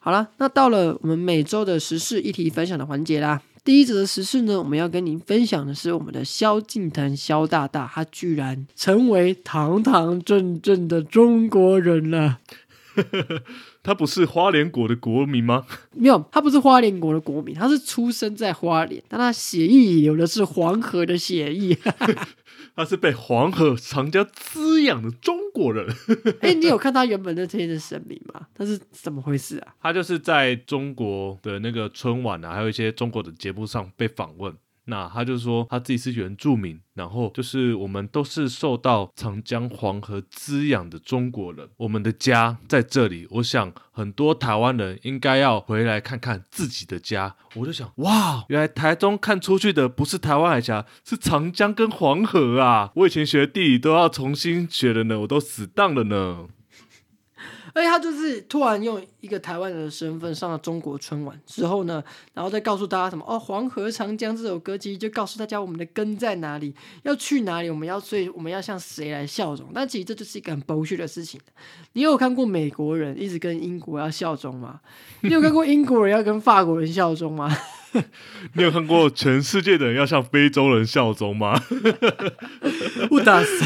[0.00, 3.40] 好了，那到了我们每周的时事议题分享的环节啦。
[3.68, 12.38] 第一则时事呢，我们要跟您分享的是我们的萧敬腾萧大大，他居然成为堂堂正正的中国人了。
[13.84, 15.66] 他不是花莲国的国民吗？
[15.94, 21.76] 没有，他不是花莲国的国民，他是出生在花莲，但他血液流的是黄河的血液。
[22.78, 25.84] 他是被黄河、长江滋养的中国人。
[26.40, 28.46] 哎，你有看他原本那天的声明吗？
[28.54, 29.74] 他是怎么回事啊？
[29.82, 34.54] 他就是在中国的那个春晚啊，还有一些中国的节目上被访问。
[34.88, 43.26] 那他就说他自己是原住民，然后就是我们都是受到长江黄河滋养的中国人，我们的家在这里。
[43.30, 47.36] 我想很多台湾人应该要回来看看自己的家。
[47.54, 52.90] 我就想，哇，原来台中看出去的不是台湾海峡，是长江跟黄河啊！
[52.96, 56.46] 我以前学地理都要重新学了呢，我都死当了呢。
[57.72, 62.02] 所以他就是突然用一个台湾人的身份上了中国春晚之后呢，
[62.34, 69.70] 然后再告诉大家什么哦，黄河长江这首歌其实就告诉大家我们的根在哪里，要去哪里，我们要所以我们要向谁来效忠？
[69.74, 71.40] 但其实这就是一个很剥削的事情。
[71.92, 74.80] 你有看过美国人一直跟英国要效忠吗？
[75.22, 77.54] 你有看过英国人要跟法国人效忠吗？
[78.52, 81.58] 你有看过全世界的人要向非洲人效忠吗？
[83.08, 83.64] 不打死。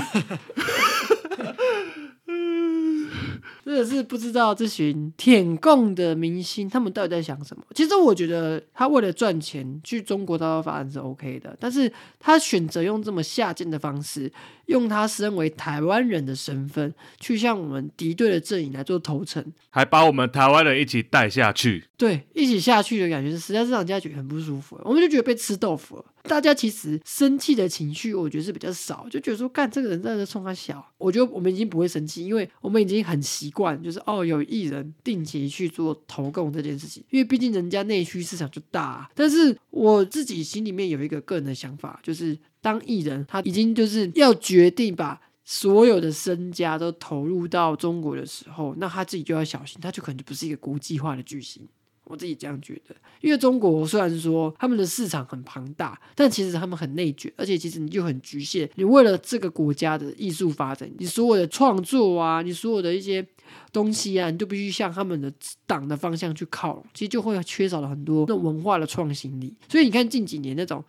[3.64, 7.62] 真的是不知道这群舔共的明星，他们到底在想什么？
[7.75, 14.31] 其实我觉得他为了赚钱去中国大陆发展是 OK 的，但是他选择用这么下贱的方式，
[14.66, 24.81] 用他身为台湾人的身份去向我们敌对的阵营来做投诚，还把我们台湾人一起带下去，对，一起下去的感觉，实在是让人家觉得很不舒服。
[24.85, 26.05] 我们就觉得被吃豆腐了。
[26.22, 30.85] 大家其实生气的情绪，我觉得是比较少，就觉得说，干这个人在这冲他笑。
[30.98, 39.11] 我觉得我们已经不会生气，因为我们已经很习惯，就是哦，有艺人定期去做投共这件事情，因为毕竟人家内需市场就大。
[39.14, 51.66] 但是我自己心里面有一个个人的想法，就是当艺人他已经就是要决定把所有的身家都投入到中国的时候，那他自己就要小心，他就可能就不是一个国际化的巨星。
[52.12, 52.94] 我自己这样觉得。
[53.22, 58.68] 因为中国虽然说他们的市场很庞大，但其实他们很内卷，而且其实你就很局限。
[58.75, 63.27] 你为了这个国家的艺术发展，你所有的创作啊，你所有的一些
[63.72, 65.33] 东西啊，你就必须向他们的
[65.66, 69.57] 党的方向去靠拢，其实就会缺少了很多那文化的创新力。
[69.68, 70.85] 所以你看近几年那种。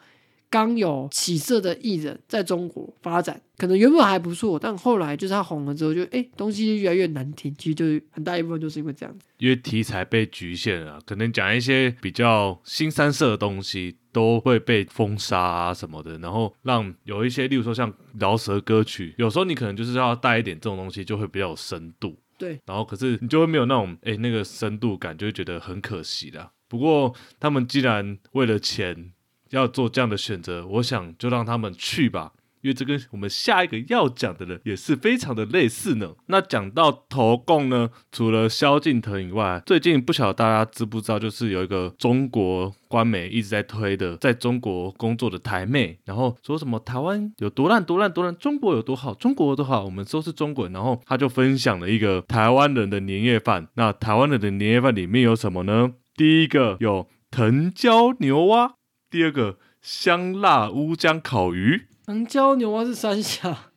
[0.53, 7.51] 刚有起色的艺人，在中国发展，可能原本还不错，但后来就是他红了之后，就哎东西越来越难听。
[7.57, 22.15] 其实就是很大一部分就是因为这样子，因为题材被局限了，可能讲一些比较新三色的东西都会被封杀啊什么的，然后让有一些，例如说像饶舌歌曲，有时候你可能就是要带一点这种东西，就会比较有深度。
[22.37, 26.51] 对，然后可是你就会没有那种哎那个深度感，就会觉得很可惜的。
[26.67, 29.11] 不过他们既然为了钱。
[29.53, 36.13] 要做这样的选择，我想就让他们去吧，因为这跟我们下一个要讲的人也是非常的类似呢。
[36.27, 50.73] 那讲到投共呢，除了萧敬腾以外，最近不晓得大家知不知道，就是有一个中国官媒一直在推的，在中国工作的台妹，然后说什么台湾有多烂多烂多烂，中国有多好，中国有多好，我们都是中国人。
[50.73, 55.91] 然后他就分享了一个台湾人的年夜饭，那台湾人的年夜饭里面有什么呢？
[56.15, 58.75] 第一个有藤椒牛蛙。
[59.13, 63.69] 第二个香辣乌江烤鱼，藤椒牛蛙是三下，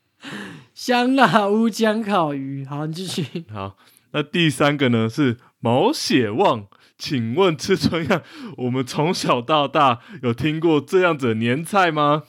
[0.74, 3.46] 香辣乌江烤鱼，好，你继续。
[3.50, 3.78] 好，
[4.10, 6.66] 那第三个呢是毛血旺，
[6.98, 8.20] 请问吃春样，
[8.58, 12.24] 我们从小到大有听过这样子的年菜吗？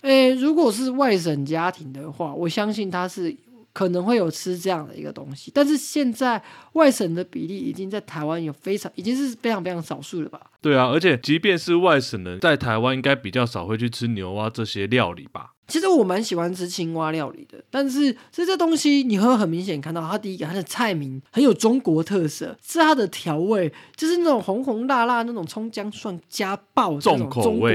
[0.00, 3.36] 诶，如果是外省家庭的话，我相信他是。
[3.72, 6.42] 可能会有吃这样的一个东西，但是现在
[6.74, 10.40] 外省的比例已经在台湾有非常，已经是非常非常少数了吧？
[10.60, 15.52] 对啊，而且即便是外省人，在台湾应该比较少会去吃牛蛙这些料理吧？
[15.68, 27.70] 其实我蛮喜欢吃青蛙料理的，但是这这东西你会很明显看到，它第一个它的菜名很有中国特色，是它的调味，就是那种红红辣辣那种葱姜蒜加爆这种中国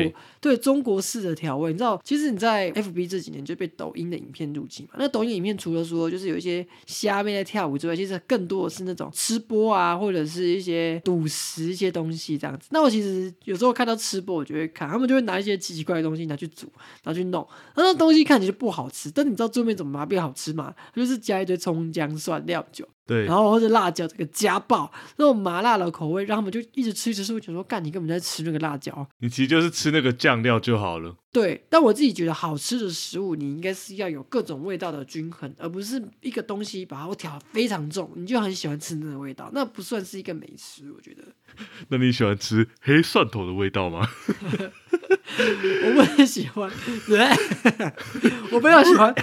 [0.47, 1.71] 对中国式的调味。
[1.71, 4.95] 你知道，其实你在 FB 这几年就被抖音的影片入侵嘛？
[4.97, 12.67] 那抖音影片除了说就是有一些虾妹在跳舞之外，其实更多的是那种吃播啊，或者是一些赌食一些东西这样子。
[12.71, 16.67] 那我其实有时候看到吃播，我就会看，他们就会拿一些奇奇怪的东西拿去煮，
[17.03, 17.47] 拿去弄。
[17.75, 20.73] 那东西看起来就不好吃，但你知道最后面怎么把它变好吃吗？
[20.95, 22.87] 就是加一堆葱姜蒜料酒。
[23.07, 31.15] 对，然后或者辣椒这个家暴那种麻辣的口味，让他们就一直吃一直吃，觉得说干你根本在吃那个辣椒，你其实就是吃那个酱料就好了。
[31.31, 41.23] 对，但我自己觉得好吃的食物，你应该是要有各种味道的均衡，而不是一个东西把它调非常重，你就很喜欢吃那个味道，那不算是一个美食，我觉得。
[41.89, 44.05] 那你喜欢吃黑蒜头的味道吗？
[45.85, 46.69] 我不很喜欢，
[48.51, 49.13] 我非常喜欢。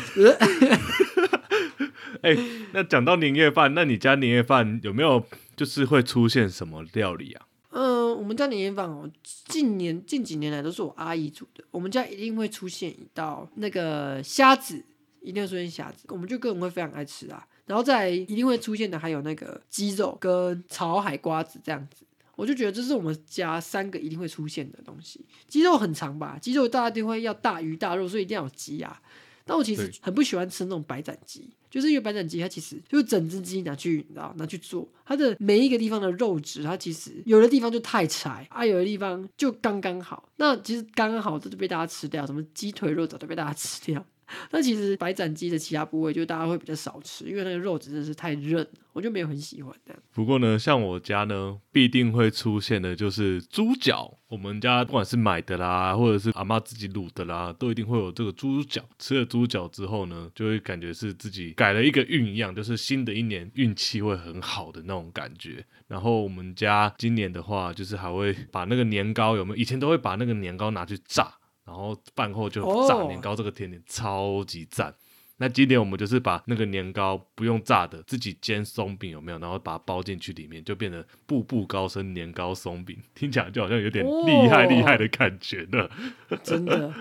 [2.24, 2.36] 哎，
[2.72, 7.46] 那讲到年夜饭，那你家年夜饭有没有就是会出现什么料理啊？
[7.70, 9.10] 嗯，我们家年夜饭哦，
[9.44, 11.62] 近年近几年来都是我阿姨煮的。
[11.70, 14.82] 我们家一定会出现一道那个虾子，
[15.20, 17.46] 一定会出现虾子，我们就个人会非常爱吃啊。
[17.66, 22.04] 然后再一定会出现的还有那个鸡肉跟炒海瓜子这样子。
[22.36, 25.24] 我就觉得这是我们家三个一定会出现的东西。
[25.46, 26.36] 鸡肉很长吧？
[26.40, 29.00] 鸡肉大家都会要大鱼大肉，所以一定要有鸡啊。
[29.44, 40.28] 但我其实很不喜欢吃那种白斩鸡，就是因为白斩鸡它其实就是整只鸡拿去，你知道拿去做，它的每一个地方的肉质，它其实有的地方就太柴啊，有的地方就刚刚好。
[40.36, 44.06] 那其实刚刚好这就被大家吃掉，什么鸡腿肉早就被大家吃掉。
[44.50, 49.94] 那其实白斩鸡的其他部位，就大家会比较少吃，因为那个肉真的是太韧，我就没有很喜欢的。
[50.12, 54.18] 不过呢，像我家呢，必定会出现的就是猪脚。
[54.28, 58.82] 我们家不管是买的啦，或者是阿妈自己卤的啦，都一定会有这个猪脚。
[58.98, 65.64] 吃了猪脚之后呢，就会感觉是自己改了一个运一样，就是新的一年运气会很好的那种感觉。
[65.86, 69.56] 然后我们家今年的话，就是还会把那个年糕有没有？
[69.56, 71.32] 以前都会把那个年糕拿去炸。
[71.64, 74.94] 然后饭后就炸年糕，这个甜点超级赞。
[75.38, 79.38] 那今年我们就是把那个年糕不用炸的，自己煎松饼有没有？
[79.40, 85.88] 然后把它包进去里面，就变成步步高升年糕松饼，听起来就好像有点厉害厉害的感觉呢。
[86.44, 86.94] 真的？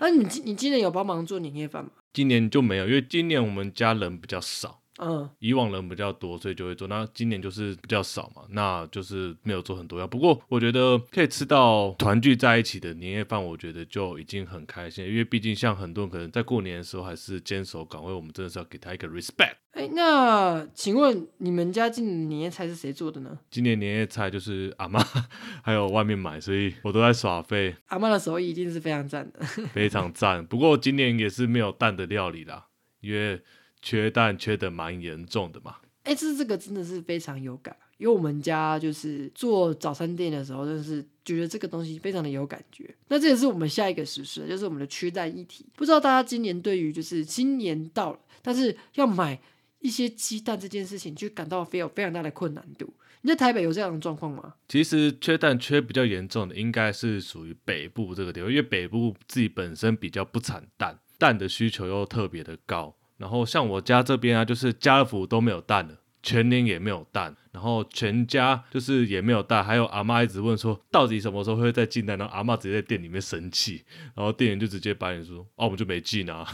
[0.00, 1.90] 那你今你今年有帮忙做年夜饭吗？
[2.12, 4.79] 今年就没有，因为今年我们家人比较少。
[5.02, 6.86] 嗯，以往人比较多，所以就会做。
[6.86, 10.06] 那今年就是比较少嘛，那就是没有做很多样。
[10.06, 15.06] 不过我觉得可以吃到团聚在一起的年夜饭，我觉得就已经很开心。
[15.06, 19.54] 因为毕竟像很多人可能在过年的时候还是坚守岗位，我们真的是要给他一个 respect。
[19.72, 23.38] 哎，那请问你们家今年年夜菜是谁做的呢？
[23.50, 25.02] 今年年夜菜就是阿妈，
[25.64, 27.74] 还有外面买，所以我都在耍费。
[27.86, 29.40] 阿妈的手艺一定是非常赞的，
[29.72, 30.44] 非常赞。
[30.44, 32.66] 不过今年也是没有蛋的料理啦，
[33.00, 33.40] 因为。
[33.82, 42.94] 缺蛋缺的蛮严重的嘛，哎，这这个真的是非常有感，因为我们家就是做早餐店的时候，真的是觉得这个东西非常的有感觉。
[43.08, 45.66] 那这也是我们下一个实施，就是我们的缺蛋议题。
[45.76, 49.38] 不知道大家今年对于就是新年到了，但是要买
[49.80, 52.92] 一些鸡蛋这件事情，就感到非有非常大的困难度。
[53.22, 54.54] 你在台北有这样的状况吗？
[54.66, 62.96] 其实缺蛋缺比较严重的，应该是属于北部这个地方，因为北部自己本身比较不产蛋，蛋的需求又特别的高。
[63.20, 72.16] 然后像我家这边啊，就是家乐福都没有蛋了，全年也没有蛋，然后全家就是也没有蛋，还有阿妈一直问说，到底什么时候会再进蛋？
[72.16, 73.84] 然后阿妈直接在店里面生气，
[74.16, 76.44] 然后店员就直接白眼说，哦，我们就没进啊。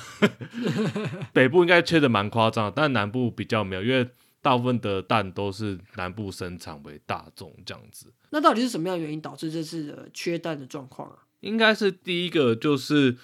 [1.32, 4.06] 北部应该缺的蛮夸张，但南部比较没有，因为。
[4.42, 11.16] 大部分的蛋都是南部生产为大众这样子，那到底是什么样的原因导致这次的缺蛋的状况啊？
[11.40, 13.16] 应该是第一个就是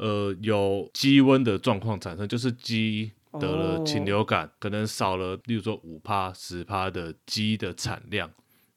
[0.00, 8.30] 呃有鸡瘟的状况产生，就是鸡得了禽流感，可能少了，例如说五趴十趴的鸡的产量，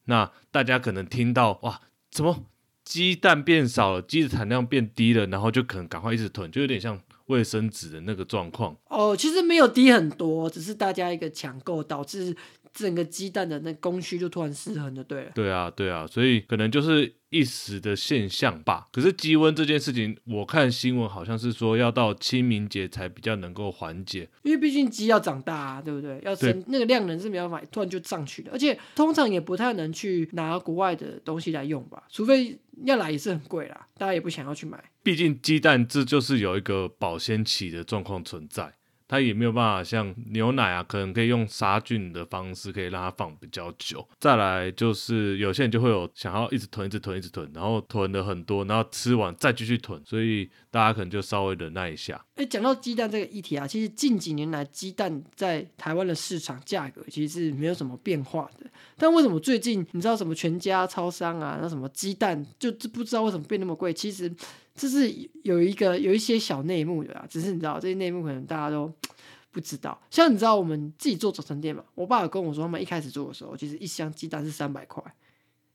[0.05, 1.81] 那大家可能听到哇，
[2.11, 2.45] 怎么
[2.83, 7.01] 鸡蛋变少了，鸡的产量变低了，然后就可能赶快一直囤，就有点像。
[7.27, 12.35] 卫生纸的那个状况哦，其实没有低很多，只是大家一个抢购导致
[12.73, 15.31] 整个鸡蛋的那供需就突然失衡了，对了。
[15.35, 18.87] 对啊，对啊，所以可能就是一时的现象吧。
[18.91, 26.19] 可是鸡瘟这件事情，我看新闻好像是说要到清明节才比较能够缓解，因为毕竟鸡要长大啊，对不对？
[26.23, 32.59] 要生那个量能是没办法突然就上去的，而且通常也不太能去拿国外的东西来用吧，除非。
[32.85, 34.83] 要来也是很贵啦，大家也不想要去买。
[35.03, 38.73] 毕竟鸡蛋这就是有一个保鲜期的状况存在。
[39.13, 44.03] 它也没有办法像牛奶啊，可能可以用杀菌的方式，可以让它放比较久。
[44.19, 52.19] 再来就是有些人就会有想要一直囤、一直囤、一直囤，然后囤的很多，然后吃完再继续囤，所以大家可能就稍微忍耐一下。
[52.37, 58.65] 哎，讲到鸡蛋这个议题啊，其实近几年来鸡蛋在台湾的市场价格其实是没有什么变化的。
[58.97, 63.93] 但为什么最近你知道什么全家超商啊，那什么鸡蛋就不知道为什么变那么贵？
[63.93, 64.33] 其实。
[64.75, 65.11] 这是
[65.43, 68.91] 有一个有一些小内幕的啦，只是你知道这些内幕可能大家都
[69.51, 70.01] 不知道。
[70.09, 75.03] 像你知道我们自己做早餐店嘛，我爸有跟我说，他们一开始做的时候，其实一箱鸡蛋是三百块，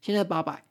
[0.00, 0.64] 现在八百，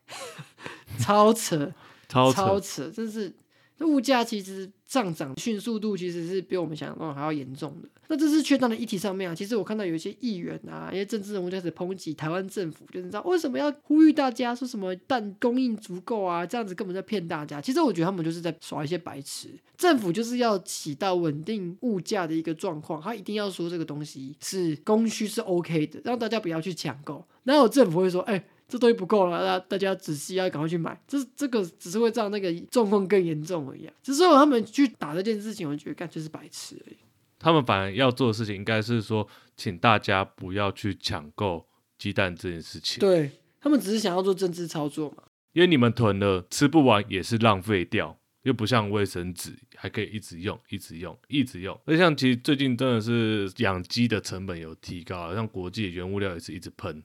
[1.00, 1.74] 超扯，
[2.08, 3.34] 超扯，真是。
[3.82, 7.90] 物价其实上涨迅速度其实是比我们想象中还要严重的。
[8.08, 17.60] 那这是缺蛋的议题上面啊，其实我看到有一些议员啊，一些政治人物开始抨击台湾政府，就是知道为什么要呼吁大家说什么蛋供应足够啊，这样子根本在骗大家。
[17.60, 19.50] 其实我觉得他们就是在耍一些白痴。
[19.76, 27.24] 政府就是要起到稳定物价的一个状况，他一定要说这个东西是供需是 OK 的，让大家不要去抢购。
[27.44, 28.42] 哪有政府会说，哎？
[28.68, 31.00] 这东西不够了，那大家仔细要赶快去买。
[31.08, 33.90] 这这个只是会让那个状况更严重而已。
[34.04, 36.98] 只是他们去打这件事情，我觉得干脆是白痴而已。
[37.40, 41.66] 他们反而要做的事情，应该是说，请大家不要去抢购
[41.98, 43.00] 鸡蛋这件事情。
[43.00, 45.24] 对他们只是想要做政治操作嘛。
[45.54, 51.80] 因为你们囤了吃不完也是浪费掉，又不像卫生纸还可以一直用、一直用、一直用。
[51.86, 57.02] 而像其实最近真的是养鸡的成本有提高，像国际原物料也是一直喷。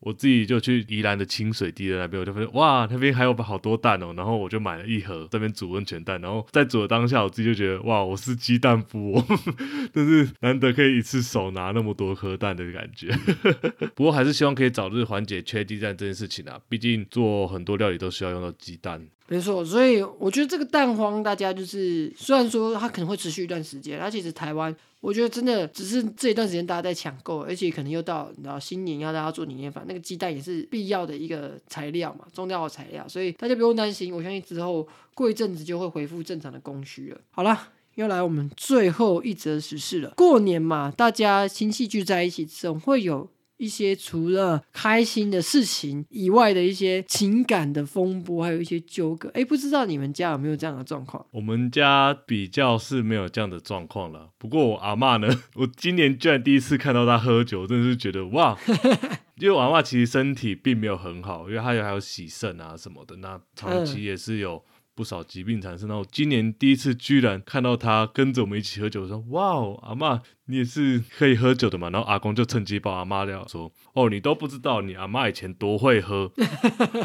[0.00, 9.22] 我自己就去宜兰的清水地的那边，我就发现哇，那边还有好多蛋哦，然后我就买了一盒这边煮温泉蛋，然后在煮的当下，我自己就觉得哇，我是鸡蛋夫，
[9.92, 13.08] 但是难得可以一次手拿那么多颗蛋的感觉。
[13.96, 19.02] 不过还是希望可以早日缓解缺鸡蛋这件事情啊，毕竟做很多料理都需要用到鸡蛋。
[19.28, 24.76] 没错，所以我觉得这个蛋荒，大家就是虽然说它可能会持续一段时间，它其实台湾。
[25.06, 37.20] 我觉得真的只是这一段时间大家在抢购，而且可能又到你知道新年要大家做年夜饭，那个鸡蛋也是必要的一个材料嘛，重要的材料，所以大家不用担心，我相信之后过一阵子就会恢复正常的供需了。
[37.30, 43.28] 好了，又来我们最后一则时事了，过年嘛，大家亲戚聚在一起，总会有。
[43.56, 49.30] 一些除了开心的事情以外的一些情感的风波，还有一些纠葛。
[49.34, 51.24] 哎，不知道你们家有没有这样的状况？
[51.30, 54.30] 我们家比较是没有这样的状况了。
[54.38, 58.56] 不过我阿妈呢， 我今年居然第一次看到她喝酒，真的是觉得哇！
[59.36, 64.62] 因为我阿妈其实身体并没有很好，因为她有还有洗肾啊什么的，那长期也是有。
[64.96, 76.32] 不少疾病产生，然后今年第一次居然看到他跟着我们一起喝酒，说：“哇哦，阿妈，你也是可以喝酒的嘛？”然后阿公就趁机把阿妈聊说：“哦，你都不知道你阿妈以前多会喝。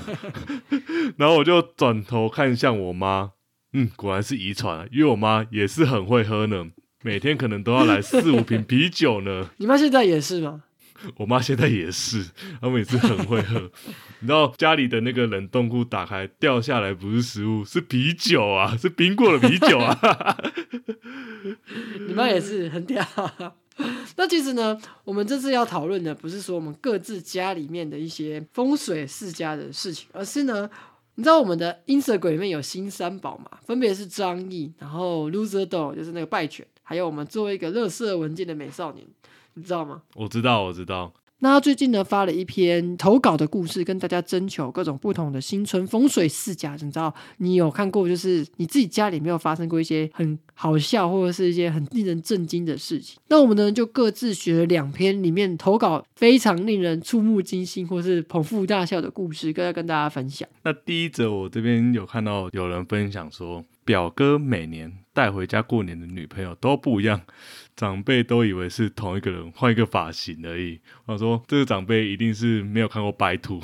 [1.17, 3.31] ”然后我就转头看向我妈，
[3.73, 6.67] 嗯，果然是遗传，因为我妈也是很会喝呢，
[7.03, 9.49] 每天可能都要来四五瓶啤酒呢。
[9.59, 10.63] 你妈现在也是吗？
[11.17, 12.25] 我妈现在也是，
[12.59, 13.59] 她每次很会喝。
[14.19, 20.37] 你知道家里的那个冷冻库打开掉下来不是食物，是啤酒啊，是冰过的啤酒啊。
[22.07, 23.05] 你妈也是很屌。
[24.15, 30.69] 那其实呢，我们这次要讨论的不是说我们各自家里面的一些风水世家的事情，而是呢，
[31.15, 39.07] 你知道我们的 Instagram 里面有新三宝嘛，分别是张毅，然后 Loser Dog 就是那个败犬，还有我们作为一个乐色文件的美少年，
[39.55, 40.01] 你知道吗？
[40.15, 41.13] 我知道，我知道。
[41.43, 46.73] 那他最近呢发了一篇投稿的故事，跟大家征求各种不同的新春风水世家。
[46.73, 53.19] 你知道，你有看过就是你自己家里没有发生过一些很好笑或者是一些很令人震惊的事情？
[53.29, 60.47] 那我们呢就各自选了两篇里面投稿非常令人触目惊心或是捧腹大笑的故事，跟跟大家分享。
[60.63, 67.21] 那第一则我这边有看到有人分享说，表哥每年带回家过年的女朋友都不一样。
[67.75, 70.79] 长辈都以为是同一个人换一个发型而已。
[71.05, 73.59] 我说这个长辈一定是没有看过白兔。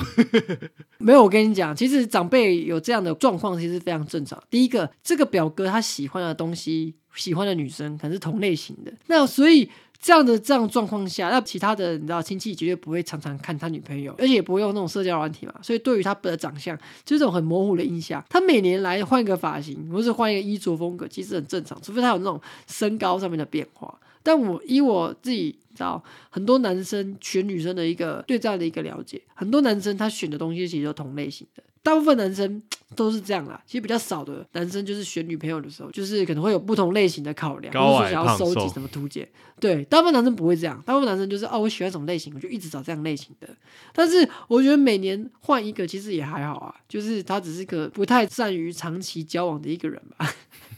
[0.98, 4.42] 没有，我跟你讲，其实长辈有这样的状况其实非常正常。
[4.50, 9.70] 第一个，这个表哥他喜欢的东西，喜欢的女生可能是同类型的，那所以。
[10.00, 18.24] 这样的这样状况下，那其他的你知道亲戚绝对不会常常看他女朋友，而且也不会用那种社交软体嘛，所以对于他的长相就是这种很模糊的印象。
[18.30, 24.00] 他每年来换一个发型，或是换一个衣着风格，其实很正常，除非他有那种身高上面的变化。
[24.28, 31.64] 但我以我自己知道，很多男生选女生的一个对这样的一个了解，很多男生他选的东西其实都同类型的。
[31.82, 32.62] 大部分男生
[32.98, 39.26] 都是这样啦，其实比较少的男生就是选女朋友的时候，就是可能会有不同类型的考量，或是想要收集什么图解。
[39.62, 43.48] 对，大部分男生不会这样，大部分男生就是哦，我喜欢什么类型，我就一直找这样类型的。
[43.94, 50.30] 但是我觉得每年换一个其实也还好啊，就是他只是个不太善于长期交往的一个人吧。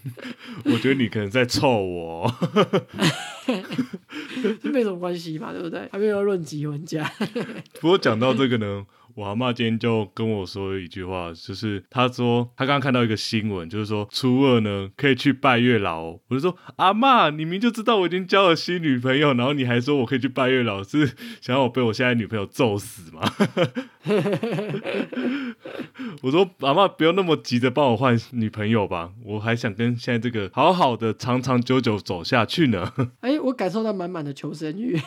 [0.65, 2.33] 我觉得你可能在臭我，
[4.63, 5.87] 没什么关系嘛，对不对？
[5.91, 7.09] 还没有论及婚嫁。
[7.79, 8.85] 不过讲到这个呢。
[9.15, 16.11] 我阿妈今天就跟我说一句话，就是她说她刚刚看到一个新闻，就是说初二呢可以去拜月老。
[16.11, 21.05] 我就说阿妈，你明就知道我已经交了新女朋友，然后你还说我可以去拜月老，是
[21.41, 23.21] 想要我被我现在女朋友揍死吗？
[26.21, 32.93] 我说阿妈不要那么急着帮我换女朋友吧，我还想跟现在这个好好的长长久久走下去呢。
[33.21, 34.97] 哎，我感受到满满的求生欲。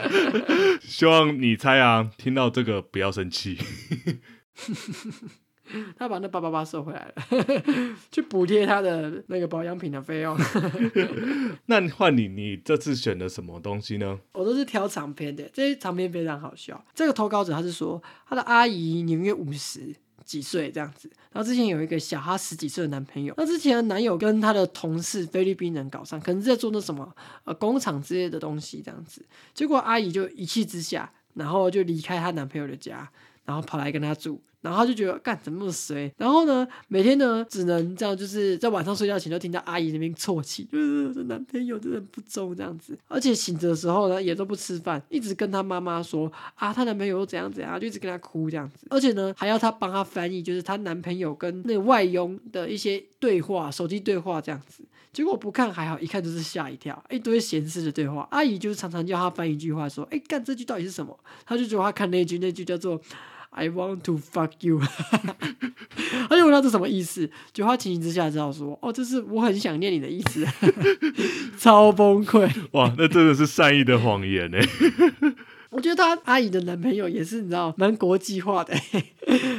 [0.80, 3.58] 希望你猜啊，听到这个不要生气。
[5.96, 7.14] 他把那八八八收回来了，
[8.12, 10.36] 去补贴他的那个保养品的费用。
[11.66, 14.18] 那换你，你这次选的什么东西呢？
[14.32, 16.84] 我都是挑长篇的，这些长篇非常好笑。
[16.94, 19.94] 这个投稿者他是说，他的阿姨年约五十
[20.24, 27.10] 几岁这样子，然后之前有一个小他十几岁的男朋友，那之前的男友跟他的同事菲律宾人搞上，可能是在做那什么
[27.44, 33.10] 呃工厂之类的东西这样子，结果阿姨就一气之下，然后就离开她男朋友的家。
[33.46, 61.14] 然后跑来跟他住，然后他就觉得干怎么那么衰，然后呢，每天呢只能这样，就是在晚上睡觉前就听到阿姨那边啜泣，就是这男朋友真的不忠这样子，而且醒着的时候呢也都不吃饭，一直跟他妈妈说啊，她男朋友又怎样怎样，就一直跟她哭这样子，而且呢还要她帮她翻译，就是她男朋友跟那外佣的一些对话，手机对话这样子，结果不看还好，一看就是吓一跳，一堆闲事的对话，阿姨就是常常叫她翻一句话说，哎干这句到底是什么？
[61.44, 62.98] 她就觉得她看那句，那句叫做。
[63.56, 64.80] I want to fuck you，
[66.28, 67.30] 他就问他这什么意思？
[67.52, 70.44] 就他情形之下知道说，哦，这是我很想念你的意思，
[71.56, 72.50] 超崩溃。
[72.72, 74.58] 哇，那真的是善意的谎言呢。
[75.70, 78.74] 我觉得他阿姨的男朋友也是，你知道，蛮国际化的。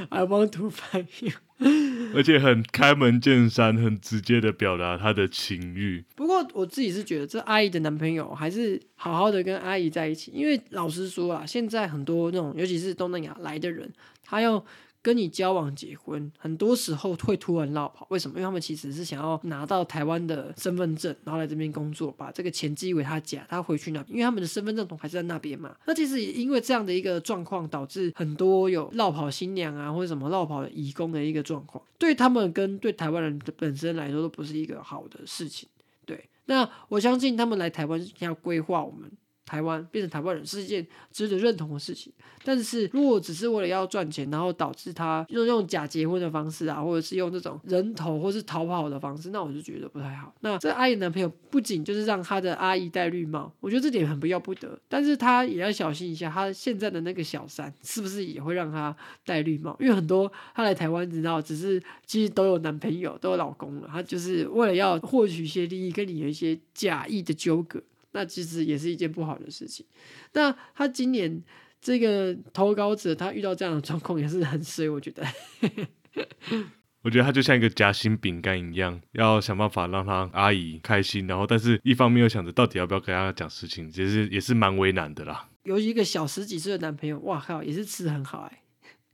[0.10, 1.32] I want to fuck you。
[2.14, 6.04] 而且很开门见山，很直接的表达他的情欲。
[6.16, 13.92] 不过我自己是觉得，这阿姨的男朋友还是好好的跟阿姨在一起，因为老实说啊，现在很多那种，尤其是东南亚来的人，
[14.24, 14.64] 他要。
[15.06, 18.40] 跟你交往结婚，很多时候会突然绕跑，为什么？
[18.40, 25.76] 因为他们其实是想要拿到台湾的身份证，然后来这边工作，把这个钱寄给他家，他回去那，因为他们的身份证同还是在那边嘛。
[25.86, 35.70] 那其实也因为这样的一个状况，导致很多有绕跑新娘啊，或者什么绕跑的义工的一个状况，对他们跟对台湾人的本身来说，都不是一个好的事情。
[36.04, 39.12] 对，那我相信他们来台湾要规划我们。
[39.46, 42.12] 台湾变成台湾人是一件值得认同的事情，
[42.44, 50.34] 但是如果只是为了要赚钱，然后导致他用用假结婚的方式啊，或者是用这种人头或是逃跑的方式，那我就觉得不太好。
[50.42, 59.78] 那这阿姨男朋友不仅就是让他的阿姨戴绿帽，我觉得这点很不要不得，但是他也要小心一下，他现在的那个小三是不是也会让他戴绿帽？
[59.80, 67.82] 因为很多他来台湾，你知道，只是其实都有男朋友，都有老公了，他就是为了要获取一些利益，跟你有一些假意的纠葛。
[68.16, 69.86] 那其实也是一件不好的事情。
[70.32, 71.44] 那他今年
[71.82, 75.24] 这个投稿者，他遇到这样的状况也是很衰，我觉得。
[77.04, 85.48] 我觉得他就像一个夹心饼干一样，要想办法让他阿姨开心，然后但是一方面又想着到底要不要跟他讲事情，其实也是蛮为难的啦。
[85.64, 88.62] 有一个小十几岁的男朋友，哇靠，也是吃的很好哎、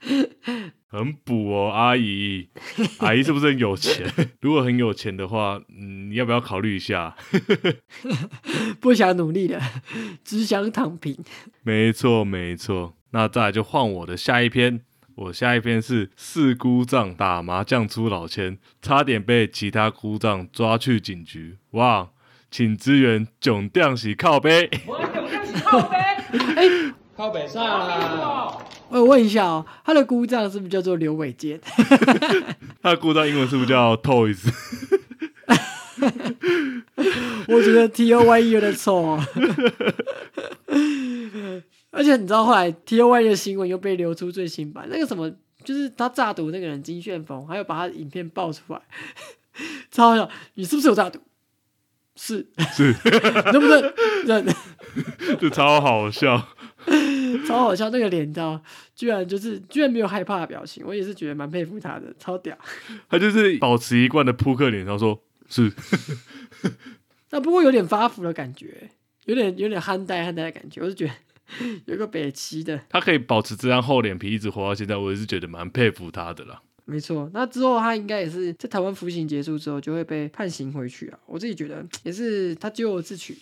[0.92, 2.50] 很补哦，阿姨，
[3.00, 4.06] 阿姨是不是很有钱？
[4.42, 7.16] 如果很有钱的话，嗯，你要不要考虑一下？
[8.82, 9.62] 不想努力了，
[10.26, 11.18] 只想躺平。
[11.64, 12.96] 没错，没错。
[13.12, 14.82] 那再来就换我的下一篇，
[15.16, 21.58] 我下一篇是四姑丈打麻将出老千，差点被其他姑丈抓去警局。
[21.72, 22.10] 哇，
[22.50, 24.70] 请支援囧掉喜靠背。
[24.86, 25.98] 我囧这是靠背，
[27.16, 28.58] 靠北上啦，
[28.92, 31.60] 我问一下哦，他的姑丈是不是叫做刘伟健？
[32.84, 34.38] 他的姑丈英文是不是叫 Toys？
[37.48, 39.26] 我觉得 T O Y E 有点臭哦。
[41.92, 45.32] 而且你知道后来 T O Y E 的新闻又被流出最新版，那个什么，
[45.64, 48.82] 就是他诈赌那个人金旋风，还有把他的影片爆出来，
[49.92, 50.30] 超好笑。
[50.56, 51.20] 你是不是有诈赌？
[52.16, 52.94] 是，是，
[53.52, 53.94] 能不能
[54.26, 54.46] 认？
[55.40, 56.50] 这超好笑。
[57.52, 58.62] 超好笑，那个脸，你知道，
[58.96, 62.58] 居然就是居然没有害怕的表情，我也是觉得蛮佩服他的，超屌。
[63.10, 65.72] 他就是保持一贯的扑克脸，然后说是，
[67.32, 68.90] 那不过有点发福的感觉，
[69.26, 71.14] 有点有点憨呆憨呆的感觉，我是觉得
[71.86, 76.62] 有个北齐的，他可以保持这张厚脸皮一直活到现在，我也是觉得蛮佩服他的啦。
[76.86, 77.30] 没错。
[77.34, 83.38] 那之后他应该也是在台湾服刑结束之后就会被判刑回去啊，我自己觉得也是他咎由自取。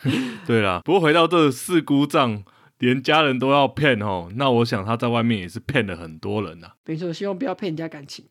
[0.46, 2.42] 对啦，不过回到这四姑丈，
[2.78, 8.24] 连家人都要骗哦，那我想他在外面也是骗了很多人呐、没错，希望不要骗人家感情。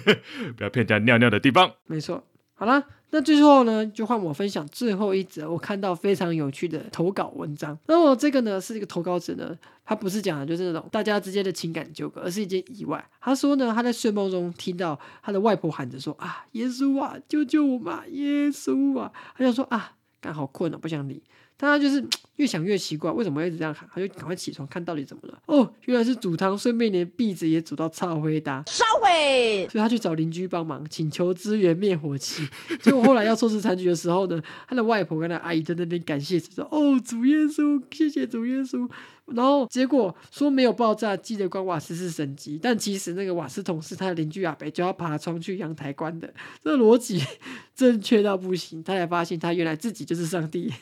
[0.56, 1.70] 不要骗人家尿尿的地方。
[1.86, 2.24] 没错。
[2.54, 7.78] 好啦，那最后呢，就换我分享最后一则我看到非常有趣的投稿文章。
[7.86, 13.02] 那我这个呢，是一个投稿者呢，他不是讲的就是那种大家之间的情感纠葛，而是一件意外。
[13.20, 21.22] 他说呢，他在睡梦中听到他的外婆喊着说：“啊，耶稣啊，救救我嘛，耶稣啊！”他想说啊，刚好困了、不想理。
[21.60, 22.02] 但他就是
[22.36, 23.86] 越想越奇怪，为什么会一直这样喊？
[23.92, 25.38] 他就赶快起床看到底怎么了。
[25.44, 28.64] 哦，原来是煮汤，顺便连壁纸也煮到超灰搭。
[28.66, 29.68] 烧毁。
[29.70, 32.48] 所以他去找邻居帮忙，请求支援灭火器。
[32.80, 38.88] 结果后来要收拾残局的时候呢，他的外婆跟他阿姨在那边感谢说：“哦，主耶稣，谢谢主耶稣。”
[39.26, 47.22] 然后结果说没有爆炸，记得关瓦斯是神机，但其实那个瓦斯桶是他的邻居阿北就要爬窗去阳台关的，这逻辑
[47.74, 48.82] 正确到不行。
[48.82, 50.72] 他才发现他原来自己就是上帝，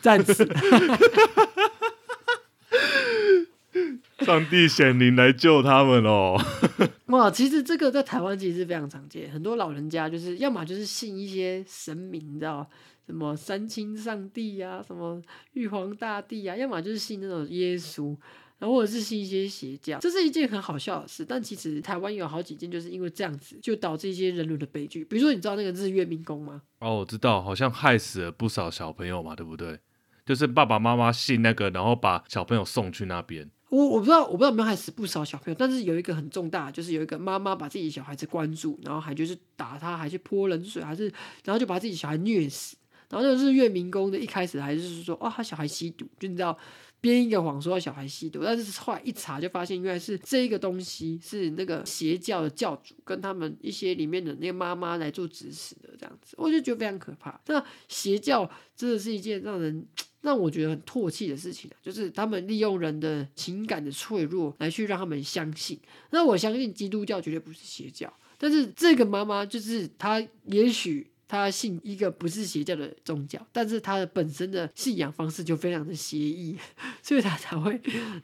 [0.00, 0.48] 战死。
[4.20, 6.38] 上帝显灵来救他们哦。
[7.06, 12.68] 哇，其实这个在台湾其实是非常常见，很多老人家就是要么就是信一些神明，你知道
[13.10, 15.20] 什么三清上帝呀、什么
[15.54, 18.16] 玉皇大帝呀、要么就是信那种耶稣，
[18.58, 21.24] 然后或者是信一些邪教，这是一件很好笑的事。
[21.24, 25.04] 但其实台湾有好几件就是因为这样子，就导致一些人伦的悲剧。
[25.04, 26.62] 比如说，你知道那个日月民工吗？
[26.78, 29.80] 哦，我知道，好像害死了不少小朋友嘛，对不对？
[30.24, 33.50] 就是爸爸妈妈信那个，然后把小朋友送去那边。
[33.70, 41.04] 我我不知道，我不知道有没有害死不少小朋友，但是有一个很重大，就是有一个妈妈把自己的小孩子关住，然后还就是打他，还去泼冷水，还是
[41.44, 42.76] 然后就把自己小孩虐死。
[43.10, 46.56] 然后那个日月民工的一开始还是说，哦，他小孩吸毒，就你知道
[47.00, 57.40] 编一个谎说小孩吸毒，但是后来一查就发现原来是这个东西是那个邪教的教主跟他们一些里面的那个妈妈来做指使的这样子，我就觉得非常可怕。
[57.46, 59.86] 那邪教真的是一件让人。
[60.22, 65.80] 让我觉得很唾弃的事情，就是他们利用人的情感的脆弱来去让他们相信。
[66.10, 76.56] 那我相信基督教绝对不是邪教，但是这个妈妈就是她，也许她信一个不是邪教的宗教，但是他的本身的信仰方式就非常的邪异，
[77.00, 77.80] 所以他才会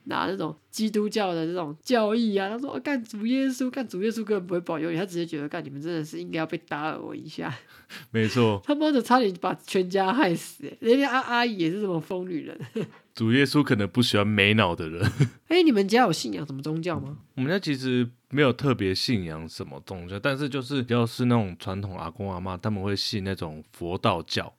[0.06, 7.56] 拿那种基督教的这种教义啊，他说哦干主耶稣，干主耶稣根本不会保佑你，他只是觉得干你们真的是应该要被打耳我一下。
[8.10, 10.76] 没错，他妈的，差点把全家害死、欸！
[10.80, 12.58] 人家阿阿姨也是这么疯女人。
[13.16, 15.10] 主耶稣可能不喜欢没脑的人。
[15.48, 17.16] 哎、你们家有信仰什么宗教吗？
[17.34, 24.52] 我们家其实没有特别信仰什么宗教，但是就是比较是那种传统阿公阿妈，他们会信那种佛道教，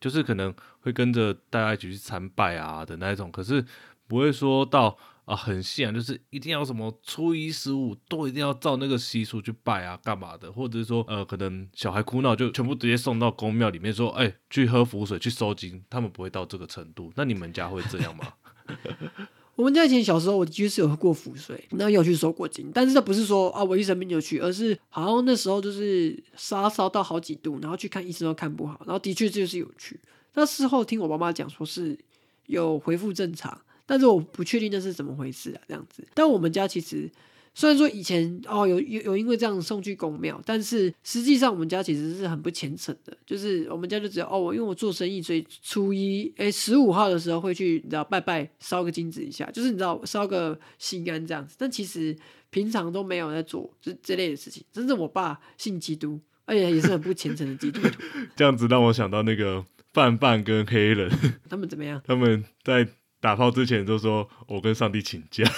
[0.00, 3.62] 就是可能会跟着大家一起去参拜啊的那一种，可是
[4.06, 4.96] 不会说到
[5.28, 17.12] 啊很信，就是一定要什么初一十五都一定要照那个习俗去拜啊干嘛的，或者是说呃可能小孩哭闹就全部直接送到公庙里面说，哎、去喝符水去收金，他们不会到这个程度。
[17.14, 18.32] 那你们家会这样吗？
[19.54, 29.98] 我们家以前小时候，我的确是有喝过符水，然后有去收过金，但是这不是说啊我一生病就去，而是好像那时候就是烧烧到好几度，然后去看医生都看不好，然后的确就是有去。
[30.34, 31.98] 那事后听我妈妈讲说是
[32.46, 36.06] 有恢复正常，但是我不确定那是怎么回事啊，这样子。
[36.12, 37.10] 但我们家其实
[37.54, 52.14] 虽然说以前哦有有有因为这样送去公庙，但是实际上我们家其实是很不虔诚的，就是我们家就只有哦我因为我做生意，所以初一哎十五号的时候会去你知道拜拜烧个金子一下，就是你知道烧个心安这样子，但其实
[52.50, 54.62] 平常都没有在做这这类的事情。
[54.70, 58.00] 真正我爸信基督，而且也是很不虔诚的基督徒，
[58.36, 61.10] 这样子让我想到那个范范跟黑人，
[61.48, 62.00] 他们怎么样？
[62.06, 62.86] 他们在
[63.20, 65.44] 打炮之前就说我跟上帝请假，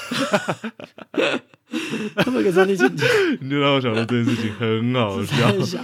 [2.17, 3.07] 他们跟上帝请假。
[3.41, 5.81] 你就让我想到这件事情很好笑。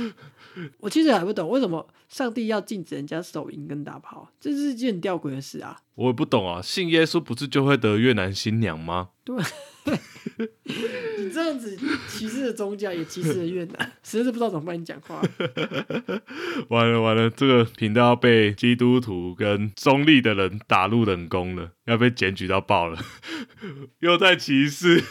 [0.79, 5.77] 我其实还不懂为什么上帝要禁止人家手淫跟打炮，这是一件很吊诡的事啊！
[5.97, 9.11] 我也不懂啊，信耶稣不是就会得越南新娘吗？
[11.19, 11.79] 你这样子
[12.09, 15.23] 歧视了宗教，也歧视了越南，实在是不知道怎么帮你讲话。
[16.69, 22.99] 完了完了，这个频道要被基督徒跟中立的人打入冷宫了，要被检举到爆了，
[24.01, 25.03] 又在歧视。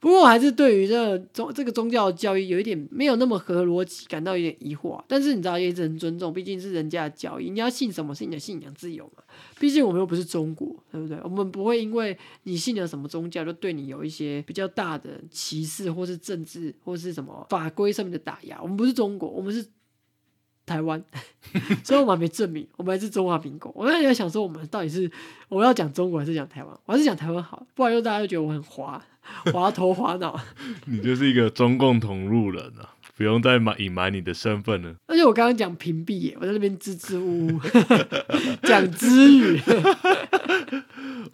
[0.00, 9.22] 不过我还是对于这宗这个宗教教育有一点没有那么合逻辑，感到有点疑惑、但是你知道，也只能尊重，毕竟是人家的教义，你要信什么是你的信仰自由嘛。
[9.58, 11.18] 毕竟我们又不是中国，对不对？
[11.24, 18.60] 我们不会因为你信了什么宗教，就对你有一些比较大的歧视，或是政治，或是什么法规上面的打压。
[18.62, 19.66] 我们不是中国，我们是
[20.68, 21.02] 台湾，
[21.82, 23.72] 所以我们还没证明，我们还是中华民国。
[23.74, 25.10] 我那时候想说，我们到底是
[25.48, 26.78] 我要讲中国还是讲台湾？
[26.84, 29.02] 我还是讲台湾好，不然又大家就觉得我很滑，
[29.52, 30.38] 滑头滑脑。
[30.84, 34.94] 你就是一个中共同路人啊，不用再瞒隐瞒你的身份了。
[35.06, 37.60] 而且我刚刚讲屏蔽耶，我在那边支支吾吾
[38.62, 39.60] 讲知语。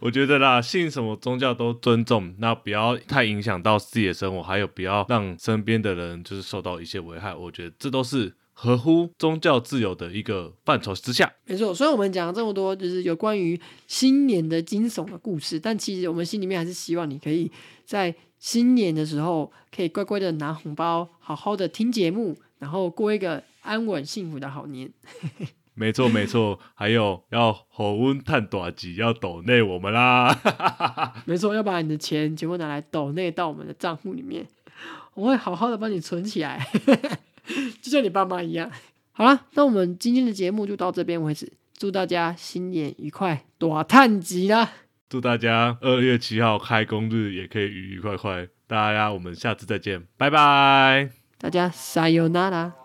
[0.01, 7.35] 我觉得啦，信什么宗教都尊重，那不要太影响到自己的生活，还有不要让身边的人就是受到一些危害。
[7.35, 11.31] 我觉得这都是合乎宗教自由的一个范畴之下。
[11.45, 17.51] 没错，所以我们讲了这么多，就是有关于新年的惊悚的故事，但其实我们心里面还是希望你可以
[17.85, 24.91] 在新年的时候，可以乖乖的拿红包，好好的听节目，然后过一个安稳幸福的好年。
[25.77, 30.33] 没错没错，还有要火温探短集，要抖内我们啦。
[31.27, 34.47] 没错，要把你的钱全部拿来抖内到我们的账户里面，
[35.15, 36.65] 我会好好的帮你存起来，
[37.83, 38.71] 就像你爸妈一样。
[39.13, 44.73] 好了，那我们今天的节目就到这边为止，祝大家新年愉快，多探吉啦！
[45.09, 48.49] 祝大家二月七号开工日也可以愉愉快快。
[48.67, 51.11] 大家，我们下次再见，拜拜。
[51.39, 52.84] 大家 sayonara。